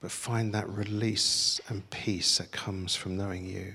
but 0.00 0.10
find 0.10 0.52
that 0.52 0.68
release 0.68 1.60
and 1.68 1.88
peace 1.90 2.38
that 2.38 2.52
comes 2.52 2.94
from 2.94 3.16
knowing 3.16 3.46
you. 3.46 3.74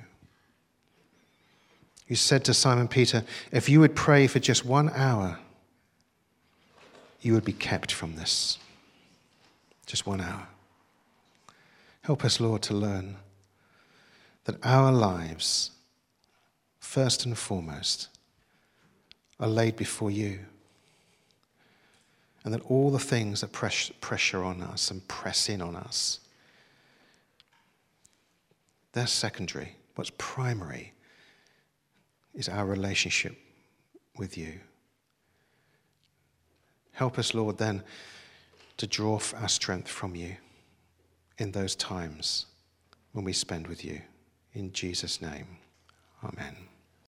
You 2.08 2.16
said 2.16 2.44
to 2.46 2.54
Simon 2.54 2.88
Peter, 2.88 3.24
If 3.52 3.70
you 3.70 3.80
would 3.80 3.96
pray 3.96 4.28
for 4.28 4.40
just 4.40 4.66
one 4.66 4.90
hour, 4.94 5.40
you 7.22 7.34
would 7.34 7.46
be 7.46 7.54
kept 7.54 7.92
from 7.92 8.16
this. 8.16 8.58
Just 9.86 10.06
one 10.06 10.22
hour. 10.22 10.48
Help 12.02 12.26
us, 12.26 12.40
Lord, 12.40 12.62
to 12.64 12.74
learn 12.74 13.18
that 14.46 14.58
our 14.66 14.92
lives, 14.92 15.72
first 16.80 17.26
and 17.26 17.38
foremost, 17.38 18.08
are 19.40 19.48
laid 19.48 19.76
before 19.76 20.12
you. 20.12 20.40
And 22.44 22.54
that 22.54 22.62
all 22.62 22.90
the 22.90 23.00
things 23.00 23.42
that 23.42 23.52
press, 23.52 23.92
pressure 24.02 24.44
on 24.44 24.62
us 24.62 24.90
and 24.90 25.08
press 25.08 25.48
in 25.48 25.62
on 25.62 25.76
us, 25.76 26.20
they're 28.94 29.08
secondary. 29.08 29.76
What's 29.96 30.12
primary 30.18 30.94
is 32.34 32.50
our 32.50 32.66
relationship 32.66 33.38
with 34.18 34.38
you. 34.38 34.60
Help 36.94 37.20
us, 37.20 37.34
Lord, 37.34 37.58
then 37.58 37.84
to 38.82 38.88
draw 38.88 39.20
our 39.36 39.48
strength 39.48 39.88
from 39.88 40.16
you 40.16 40.36
in 41.38 41.52
those 41.52 41.76
times 41.76 42.48
when 43.12 43.24
we 43.24 43.32
spend 43.32 43.68
with 43.68 43.86
you. 43.86 44.02
In 44.54 44.74
Jesus' 44.74 45.22
name, 45.22 45.46
amen. 46.24 46.56